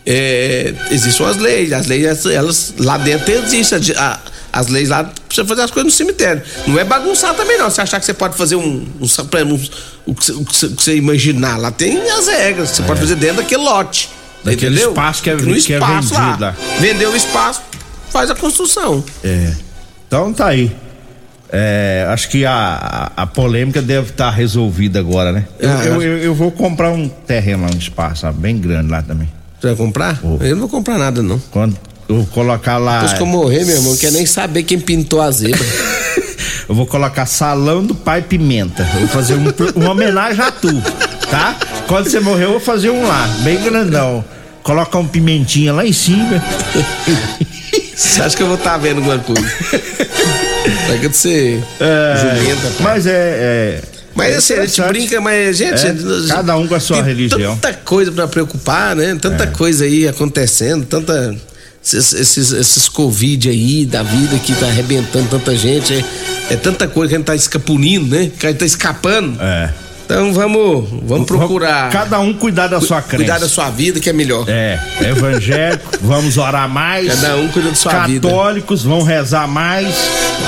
é, 0.04 0.74
existem 0.90 1.26
as 1.26 1.36
leis. 1.36 1.72
As 1.72 1.86
leis, 1.86 2.26
elas 2.26 2.74
lá 2.78 2.98
dentro 2.98 3.32
existem. 3.32 3.78
a- 3.96 4.18
as 4.52 4.66
leis 4.68 4.88
lá 4.90 5.10
você 5.28 5.44
fazer 5.44 5.62
as 5.62 5.70
coisas 5.70 5.90
no 5.92 5.96
cemitério. 5.96 6.42
Não 6.66 6.78
é 6.78 6.84
bagunçar 6.84 7.34
também, 7.34 7.56
não. 7.58 7.70
Você 7.70 7.80
achar 7.80 7.98
que 7.98 8.04
você 8.06 8.12
pode 8.14 8.36
fazer 8.36 8.56
um. 8.56 8.86
um, 9.00 9.24
pra- 9.26 9.44
um- 9.44 9.58
o, 10.06 10.14
que 10.14 10.24
você, 10.24 10.32
o 10.32 10.44
que 10.44 10.82
você- 10.82 10.96
imaginar. 10.96 11.56
Lá 11.58 11.70
tem 11.70 11.98
as 12.10 12.26
regras. 12.28 12.70
Você 12.70 12.82
pode 12.82 13.00
fazer 13.00 13.14
dentro 13.16 13.36
daquele 13.36 13.62
lote. 13.62 14.10
Daquele 14.44 14.74
entendeu? 14.74 14.90
espaço 14.90 15.22
que 15.22 15.30
é- 15.30 15.34
no 15.36 15.42
que 15.54 15.72
é 15.72 15.76
espaço 15.78 16.14
lá. 16.14 16.20
vendido 16.26 16.44
lá. 16.44 16.56
Vendeu 16.80 17.10
o 17.12 17.16
espaço, 17.16 17.62
faz 18.10 18.30
a 18.30 18.34
construção. 18.34 19.02
É. 19.24 19.52
Então 20.06 20.32
tá 20.32 20.48
aí. 20.48 20.74
É, 21.54 22.06
acho 22.08 22.28
que 22.30 22.46
a, 22.46 23.10
a, 23.16 23.22
a 23.22 23.26
polêmica 23.26 23.82
deve 23.82 24.08
estar 24.10 24.30
resolvida 24.30 24.98
agora, 24.98 25.32
né? 25.32 25.46
Eu, 25.58 25.70
Ah, 25.70 25.84
eu, 25.84 26.02
eu- 26.02 26.18
eu 26.18 26.34
vou 26.34 26.50
comprar 26.50 26.90
um 26.90 27.08
terreno 27.08 27.64
lá, 27.64 27.70
um 27.74 27.78
espaço 27.78 28.26
ó, 28.26 28.32
bem 28.32 28.56
grande 28.58 28.90
lá 28.90 29.02
também. 29.02 29.28
Você 29.60 29.66
vai 29.68 29.76
comprar? 29.76 30.18
Eu 30.40 30.56
não 30.56 30.60
vou 30.60 30.68
comprar 30.68 30.96
nada, 30.98 31.22
não. 31.22 31.38
Quando 31.50 31.76
eu 32.12 32.18
vou 32.18 32.26
colocar 32.26 32.78
lá. 32.78 33.00
Depois 33.00 33.12
que 33.14 33.22
eu 33.22 33.26
morrer, 33.26 33.64
meu 33.64 33.76
irmão, 33.76 33.92
não 33.92 33.98
quer 33.98 34.12
nem 34.12 34.26
saber 34.26 34.62
quem 34.62 34.78
pintou 34.78 35.20
a 35.20 35.30
zebra. 35.30 35.58
Eu 36.68 36.76
vou 36.76 36.86
colocar 36.86 37.26
salão 37.26 37.84
do 37.84 37.94
pai 37.94 38.22
Pimenta. 38.22 38.88
Eu 38.94 39.00
vou 39.00 39.08
fazer 39.08 39.34
um, 39.34 39.44
uma 39.74 39.90
homenagem 39.90 40.42
a 40.42 40.50
tu, 40.50 40.72
tá? 41.28 41.56
Quando 41.86 42.08
você 42.08 42.20
morrer, 42.20 42.44
eu 42.44 42.52
vou 42.52 42.60
fazer 42.60 42.88
um 42.88 43.06
lá, 43.06 43.26
bem 43.40 43.60
grandão. 43.62 44.24
Colocar 44.62 44.98
um 44.98 45.06
pimentinha 45.06 45.72
lá 45.72 45.84
em 45.84 45.92
cima. 45.92 46.42
Você 47.94 48.22
acha 48.22 48.36
que 48.36 48.42
eu 48.42 48.46
vou 48.46 48.56
estar 48.56 48.78
vendo 48.78 48.98
alguma 48.98 49.18
coisa? 49.18 49.42
Vai 50.88 50.98
que 50.98 51.08
você 51.08 51.62
jumenta, 52.16 52.62
pai. 52.62 52.80
Mas 52.80 53.06
é. 53.06 53.10
é 53.12 53.82
Mas 54.14 54.32
é 54.32 54.36
assim, 54.36 54.54
a 54.54 54.66
gente 54.66 54.82
brinca, 54.88 55.20
mas, 55.20 55.56
gente. 55.56 55.86
É, 55.86 55.94
cada 56.28 56.56
um 56.56 56.66
com 56.66 56.74
a 56.74 56.80
sua 56.80 57.02
religião. 57.02 57.56
Tanta 57.56 57.74
coisa 57.78 58.12
pra 58.12 58.28
preocupar, 58.28 58.94
né? 58.96 59.16
Tanta 59.20 59.46
coisa 59.46 59.84
aí 59.84 60.06
acontecendo, 60.06 60.86
tanta. 60.86 61.36
Esses, 61.84 62.12
esses, 62.12 62.52
esses 62.52 62.88
Covid 62.88 63.48
aí 63.48 63.84
da 63.84 64.02
vida 64.02 64.38
que 64.38 64.54
tá 64.54 64.66
arrebentando 64.66 65.28
tanta 65.28 65.56
gente. 65.56 65.92
É, 65.94 66.54
é 66.54 66.56
tanta 66.56 66.86
coisa 66.86 67.08
que 67.08 67.14
a 67.16 67.18
gente 67.18 67.26
tá 67.26 67.34
escapulindo, 67.34 68.14
né? 68.14 68.30
Que 68.38 68.46
a 68.46 68.50
gente 68.50 68.58
tá 68.60 68.66
escapando. 68.66 69.36
É. 69.42 69.72
Então 70.04 70.32
vamos, 70.32 70.88
vamos 71.04 71.26
procurar. 71.26 71.90
Cada 71.90 72.20
um 72.20 72.34
cuidar 72.34 72.66
da 72.66 72.80
sua 72.80 73.00
crença. 73.00 73.16
Cuidar 73.16 73.38
da 73.38 73.48
sua 73.48 73.70
vida, 73.70 73.98
que 73.98 74.10
é 74.10 74.12
melhor. 74.12 74.44
É, 74.46 74.78
evangélico, 75.00 75.90
vamos 76.02 76.36
orar 76.36 76.68
mais. 76.68 77.08
Cada 77.08 77.36
um 77.36 77.48
cuida 77.48 77.70
da 77.70 77.74
sua 77.74 78.06
vida. 78.06 78.28
Católicos 78.28 78.82
vão 78.82 79.02
rezar 79.02 79.48
mais. 79.48 79.94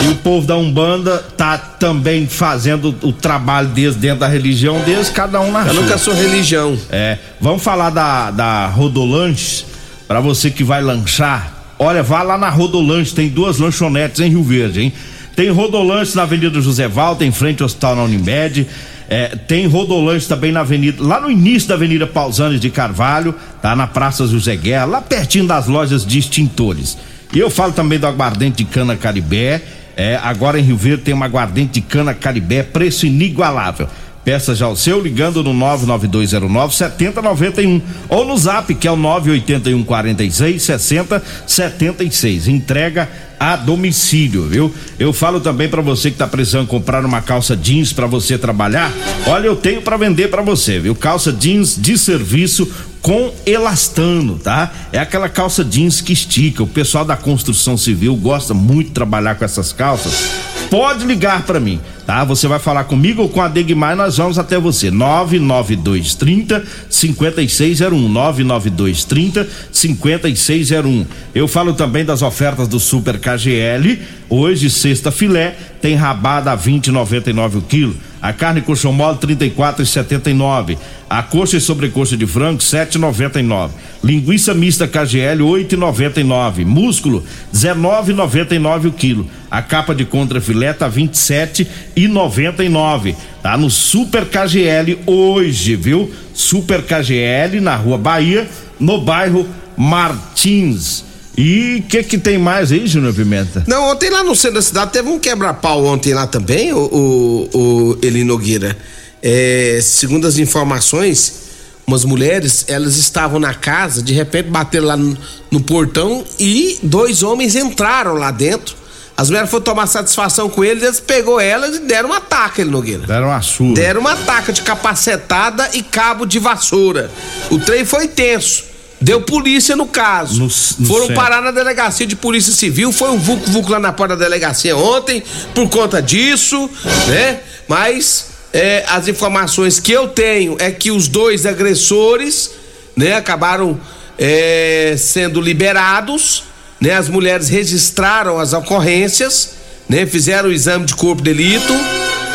E 0.03 0.09
o 0.09 0.17
povo 0.17 0.47
da 0.47 0.57
Umbanda 0.57 1.19
tá 1.37 1.57
também 1.57 2.27
fazendo 2.27 2.95
o 3.03 3.13
trabalho 3.13 3.69
deles 3.69 3.97
dentro 3.97 4.21
da 4.21 4.29
religião 4.29 4.81
deles, 4.81 5.09
cada 5.09 5.41
um 5.41 5.51
na 5.51 5.61
Eu 5.61 5.73
sua. 5.73 5.83
nunca 5.83 5.99
sou 5.99 6.15
religião. 6.15 6.77
É, 6.91 7.17
vamos 7.41 7.63
falar 7.63 7.91
da, 7.91 8.31
da 8.31 8.67
Rodolanches, 8.67 9.65
para 10.07 10.21
você 10.21 10.51
que 10.51 10.65
vai 10.65 10.83
lanchar. 10.83 11.53
Olha, 11.79 12.03
vá 12.03 12.23
lá 12.23 12.39
na 12.39 12.49
Rodolanches, 12.49 13.13
tem 13.13 13.29
duas 13.29 13.59
lanchonetes 13.59 14.21
em 14.21 14.29
Rio 14.29 14.43
Verde, 14.43 14.81
hein? 14.81 14.93
Tem 15.35 15.51
Rodolanches 15.51 16.15
na 16.15 16.23
Avenida 16.23 16.61
José 16.61 16.87
Valta, 16.87 17.25
em 17.25 17.33
frente 17.33 17.63
ao 17.63 17.67
Hospital 17.67 17.97
na 17.97 18.05
Unimed. 18.05 18.67
É, 19.09 19.37
tem 19.37 19.67
Rodolanches 19.67 20.27
também 20.27 20.53
na 20.53 20.61
Avenida, 20.61 21.03
lá 21.03 21.21
no 21.21 21.31
início 21.31 21.69
da 21.69 21.75
Avenida 21.75 22.07
Pausanes 22.07 22.61
de 22.61 22.71
Carvalho, 22.71 23.35
tá 23.61 23.77
na 23.77 23.87
Praça 23.87 24.27
José 24.27 24.57
Guerra, 24.57 24.85
lá 24.87 25.03
pertinho 25.03 25.47
das 25.47 25.67
lojas 25.67 26.07
de 26.07 26.19
extintores. 26.19 26.97
E 27.35 27.39
eu 27.39 27.51
falo 27.51 27.73
também 27.73 27.99
do 27.99 28.07
aguardente 28.07 28.65
de 28.65 28.71
cana 28.71 28.97
Caribé. 28.97 29.61
É, 29.97 30.19
agora 30.23 30.59
em 30.59 30.63
Rio 30.63 30.77
Verde 30.77 31.03
tem 31.03 31.15
uma 31.15 31.27
aguardente 31.27 31.75
de 31.75 31.81
cana 31.81 32.15
Caribé, 32.15 32.63
preço 32.63 33.07
inigualável. 33.07 33.89
Peça 34.25 34.55
já 34.55 34.67
o 34.69 34.77
seu 34.77 35.01
ligando 35.01 35.45
no 35.45 35.53
99209 35.53 36.75
7091 36.75 37.83
ou 38.09 38.25
no 38.25 38.37
zap 38.39 38.75
que 38.75 38.89
é 38.89 38.91
o 38.91 38.97
981 38.97 39.85
46 39.85 40.63
60 40.63 41.23
76. 41.47 42.49
Entrega 42.49 43.09
a 43.39 43.57
domicílio, 43.57 44.47
viu? 44.49 44.75
Eu 44.99 45.13
falo 45.13 45.41
também 45.41 45.69
para 45.69 45.83
você 45.83 46.11
que 46.11 46.17
tá 46.17 46.27
precisando 46.27 46.67
comprar 46.67 47.05
uma 47.05 47.21
calça 47.21 47.55
jeans 47.55 47.93
para 47.93 48.07
você 48.07 48.39
trabalhar. 48.39 48.91
Olha, 49.27 49.47
eu 49.47 49.57
tenho 49.57 49.83
para 49.83 49.99
vender 49.99 50.29
para 50.29 50.41
você, 50.41 50.79
viu? 50.79 50.95
Calça 50.95 51.31
jeans 51.31 51.77
de 51.77 51.99
serviço 51.99 52.67
com 53.03 53.35
elastano, 53.45 54.39
tá? 54.39 54.73
É 54.91 54.99
aquela 54.99 55.29
calça 55.29 55.63
jeans 55.63 56.01
que 56.01 56.15
estica. 56.15 56.63
O 56.63 56.67
pessoal 56.67 57.05
da 57.05 57.19
construção 57.19 57.77
civil 57.77 58.17
gosta 58.17 58.55
muito 58.55 58.89
de 58.89 58.95
trabalhar 58.95 59.35
com 59.35 59.45
essas 59.45 59.75
calças. 59.75 60.31
Pode 60.71 61.05
ligar 61.05 61.43
para 61.43 61.61
mim, 61.61 61.81
tá? 62.07 62.25
Você 62.25 62.47
vai 62.47 62.59
falar 62.59 62.85
comigo 62.85 63.23
ou 63.23 63.29
com 63.29 63.41
a 63.41 63.49
Degmar, 63.49 63.97
nós 63.97 64.17
vamos 64.17 64.39
até 64.39 64.59
você. 64.59 64.91
99230 64.91 66.65
5601 66.89 68.09
99230 68.09 69.49
5601. 69.71 71.07
Eu 71.35 71.49
falo 71.49 71.75
também 71.75 72.05
das 72.05 72.23
ofertas 72.23 72.69
do 72.69 72.79
Super 72.79 73.19
KGL. 73.19 74.01
Hoje, 74.29 74.71
sexta 74.71 75.11
filé, 75.11 75.57
tem 75.81 75.95
rabada 75.95 76.51
a 76.51 76.59
20,99 76.59 77.59
o 77.59 77.63
quilo. 77.63 77.97
A 78.25 78.33
carne 78.33 78.63
coxão 78.63 78.91
mole 78.91 79.19
34,79. 79.19 80.79
A 81.11 81.23
coxa 81.23 81.59
e 81.59 81.61
sobrecoxa 81.61 82.17
de 82.17 82.27
frango 82.27 82.59
7,99. 82.59 83.69
Linguiça 84.03 84.55
mista 84.55 84.89
KGL 84.89 85.45
8,99. 85.45 86.65
Músculo 86.65 87.23
19,99 87.55 88.87
o 88.87 88.93
quilo. 88.93 89.29
A 89.51 89.61
capa 89.61 89.95
de 89.95 90.07
contrafilé 90.07 90.73
tá 90.73 90.89
27 90.89 91.69
e 91.97 92.09
99. 92.09 93.15
Tá 93.43 93.57
no 93.57 93.71
Super 93.71 94.27
KGL 94.27 95.01
hoje, 95.07 95.77
viu? 95.77 96.11
Super 96.33 96.83
KGL 96.83 97.61
na 97.61 97.77
Rua 97.77 97.99
Bahia, 97.99 98.49
no 98.79 99.01
bairro 99.01 99.47
Martins. 99.77 101.05
E 101.37 101.83
o 101.85 101.89
que 101.89 102.03
que 102.03 102.19
tem 102.19 102.39
mais 102.39 102.71
aí, 102.71 102.87
Júnior 102.87 103.13
Pimenta? 103.13 103.65
Não, 103.67 103.91
ontem 103.91 104.09
lá 104.09 104.23
no 104.23 104.37
centro 104.37 104.57
da 104.57 104.63
cidade 104.63 104.93
teve 104.93 105.09
um 105.09 105.19
quebra-pau 105.19 105.85
ontem 105.85 106.15
lá 106.15 106.27
também, 106.27 106.73
o, 106.73 106.79
o, 106.79 107.59
o 107.59 107.99
Eli 108.03 108.23
Nogueira. 108.23 108.77
É, 109.21 109.81
segundo 109.83 110.27
as 110.27 110.39
informações, 110.39 111.45
umas 111.87 112.05
mulheres, 112.05 112.65
elas 112.69 112.97
estavam 112.97 113.41
na 113.41 113.53
casa, 113.53 114.03
de 114.03 114.13
repente 114.13 114.49
bateram 114.49 114.87
lá 114.87 114.97
no, 114.97 115.17
no 115.51 115.61
portão 115.61 116.25
e 116.39 116.79
dois 116.83 117.23
homens 117.23 117.57
entraram 117.57 118.15
lá 118.15 118.31
dentro. 118.31 118.77
As 119.17 119.29
mulheres 119.31 119.49
foram 119.51 119.63
tomar 119.63 119.87
satisfação 119.87 120.49
com 120.51 120.65
eles, 120.65 120.83
eles 120.83 120.99
pegou 121.01 121.39
elas 121.41 121.77
e 121.77 121.81
deram 121.81 122.09
uma 122.09 122.21
taca, 122.21 122.61
Eli 122.61 122.71
Nogueira. 122.71 123.07
Deram 123.07 123.29
uma 123.29 123.41
surra. 123.43 123.75
Deram 123.75 124.01
uma 124.01 124.17
taca 124.17 124.53
de 124.53 124.63
capacetada 124.63 125.71
e 125.73 125.83
cabo 125.83 126.27
de 126.27 126.39
vassoura. 126.41 127.11
O 127.51 127.59
trem 127.61 127.85
foi 127.85 128.09
tenso. 128.09 128.65
Deu 129.01 129.21
polícia 129.21 129.77
no 129.77 129.87
caso. 129.87 130.39
No- 130.41 130.47
no 130.47 130.87
Foram 130.87 131.07
centro. 131.07 131.15
parar 131.15 131.43
na 131.43 131.51
delegacia 131.51 132.07
de 132.07 132.17
polícia 132.17 132.53
civil. 132.53 132.91
Foi 132.91 133.11
um 133.11 133.19
vucu-vucu 133.19 133.71
lá 133.71 133.79
na 133.79 133.93
porta 133.93 134.17
da 134.17 134.25
delegacia 134.25 134.77
ontem 134.77 135.23
por 135.55 135.69
conta 135.69 136.01
disso, 136.03 136.69
né? 137.07 137.41
Mas 137.69 138.27
é, 138.53 138.85
as 138.89 139.07
informações 139.07 139.79
que 139.79 139.93
eu 139.93 140.09
tenho 140.09 140.57
é 140.59 140.71
que 140.73 140.91
os 140.91 141.07
dois 141.07 141.45
agressores, 141.47 142.51
né, 142.97 143.15
acabaram 143.15 143.79
é, 144.19 144.95
sendo 144.99 145.41
liberados, 145.41 146.45
né? 146.85 146.95
As 146.95 147.09
mulheres 147.09 147.49
registraram 147.49 148.39
as 148.39 148.53
ocorrências, 148.53 149.53
né? 149.89 150.07
Fizeram 150.07 150.51
o 150.51 150.53
exame 150.53 150.85
de 150.85 150.95
corpo 150.95 151.23
de 151.23 151.33
delito. 151.33 151.73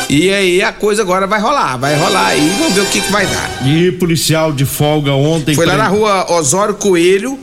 E 0.08 0.28
aí 0.30 0.60
a 0.60 0.72
coisa 0.72 1.02
agora 1.02 1.26
vai 1.26 1.40
rolar, 1.40 1.76
vai 1.76 1.96
rolar 1.96 2.26
aí, 2.26 2.52
vamos 2.58 2.74
ver 2.74 2.80
o 2.80 2.86
que, 2.86 3.00
que 3.00 3.12
vai 3.12 3.26
dar. 3.26 3.64
E 3.64 3.92
policial 3.92 4.52
de 4.52 4.64
folga 4.64 5.12
ontem. 5.12 5.54
Foi 5.54 5.64
lá 5.64 5.76
na 5.76 5.86
rua 5.86 6.32
Osório 6.32 6.74
Coelho 6.74 7.38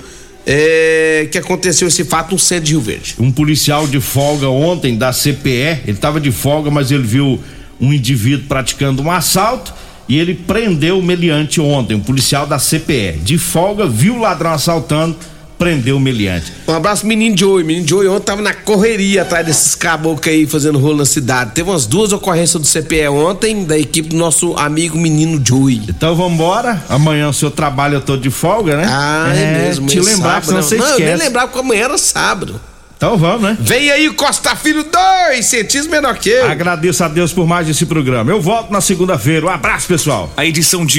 é, 0.46 1.30
que 1.32 1.38
aconteceu 1.38 1.88
esse 1.88 2.04
fato 2.04 2.32
no 2.32 2.39
centro 2.39 2.65
de 2.65 2.72
Rio 2.72 2.82
Verde. 2.82 3.15
Um 3.20 3.32
policial 3.32 3.88
de 3.88 4.02
folga 4.02 4.50
ontem 4.50 4.98
da 4.98 5.13
CPE, 5.13 5.82
ele 5.84 5.91
estava 5.91 6.20
de 6.20 6.32
folga, 6.32 6.70
mas 6.70 6.91
ele 6.91 7.04
viu 7.04 7.39
um 7.80 7.93
indivíduo 7.93 8.48
praticando 8.48 9.02
um 9.02 9.12
assalto 9.12 9.74
e 10.08 10.17
ele 10.17 10.34
prendeu 10.34 11.00
o 11.00 11.04
meliante 11.04 11.62
ontem, 11.62 11.96
um 11.96 12.02
policial 12.02 12.46
da 12.46 12.58
CPE. 12.58 13.20
De 13.24 13.38
folga, 13.38 13.86
viu 13.86 14.15
o 14.15 14.20
ladrão 14.20 14.52
assaltando, 14.52 15.17
prendeu 15.58 15.98
o 15.98 16.00
meliante. 16.00 16.54
Um 16.67 16.74
abraço 16.74 17.06
menino 17.06 17.38
Joey. 17.38 17.63
Menino 17.63 17.88
Joey 17.88 18.08
ontem 18.08 18.26
tava 18.26 18.41
na 18.41 18.54
correria 18.54 19.24
atrás 19.24 19.46
desses 19.46 19.76
caboclos 19.76 20.28
aí 20.28 20.46
fazendo 20.46 20.78
rolo 20.78 20.98
na 20.98 21.06
cidade. 21.06 21.52
Teve 21.54 21.70
umas 21.70 21.86
duas 21.86 22.13
ocorrências 22.13 22.62
do 22.62 22.67
CPE 22.67 23.08
ontem, 23.08 23.63
da 23.65 23.78
equipe 23.78 24.10
do 24.10 24.15
nosso 24.15 24.54
amigo 24.58 24.98
menino 24.98 25.41
Joey. 25.43 25.82
Então 25.89 26.15
vamos 26.15 26.34
embora. 26.34 26.84
Amanhã 26.89 27.30
o 27.30 27.34
seu 27.34 27.52
trabalho 27.52 27.96
eu 27.96 28.02
tô 28.02 28.17
de 28.17 28.30
folga, 28.30 28.78
né? 28.78 28.86
Ah, 28.88 29.34
é, 29.36 29.65
mesmo. 29.65 29.88
Te 29.88 29.98
é 29.98 30.02
lembrar, 30.02 30.41
sábado, 30.41 30.46
senão 30.46 30.62
você 30.62 30.76
não. 30.76 30.88
Não, 30.88 31.00
eu 31.00 31.06
nem 31.06 31.15
lembrava 31.15 31.52
que 31.52 31.60
amanhã 31.60 31.86
era 31.86 31.98
sábado. 31.98 32.60
Então 32.98 33.15
vamos, 33.15 33.43
né? 33.43 33.56
Vem 33.60 33.91
aí 33.91 34.10
o 34.10 34.15
Costa 34.15 34.56
Filho 34.56 34.84
2, 34.84 35.46
centímetros 35.46 35.88
menor 35.88 36.17
que 36.17 36.30
eu. 36.30 36.50
Agradeço 36.50 37.04
a 37.04 37.08
Deus 37.08 37.32
por 37.32 37.46
mais 37.46 37.70
esse 37.70 37.86
programa. 37.86 38.32
Eu 38.32 38.41
volto 38.41 38.72
na 38.72 38.82
segunda-feira. 38.82 39.46
Um 39.46 39.50
abraço, 39.50 39.88
pessoal. 39.88 40.34
A 40.36 40.43
edição 40.43 40.84
de 40.84 40.93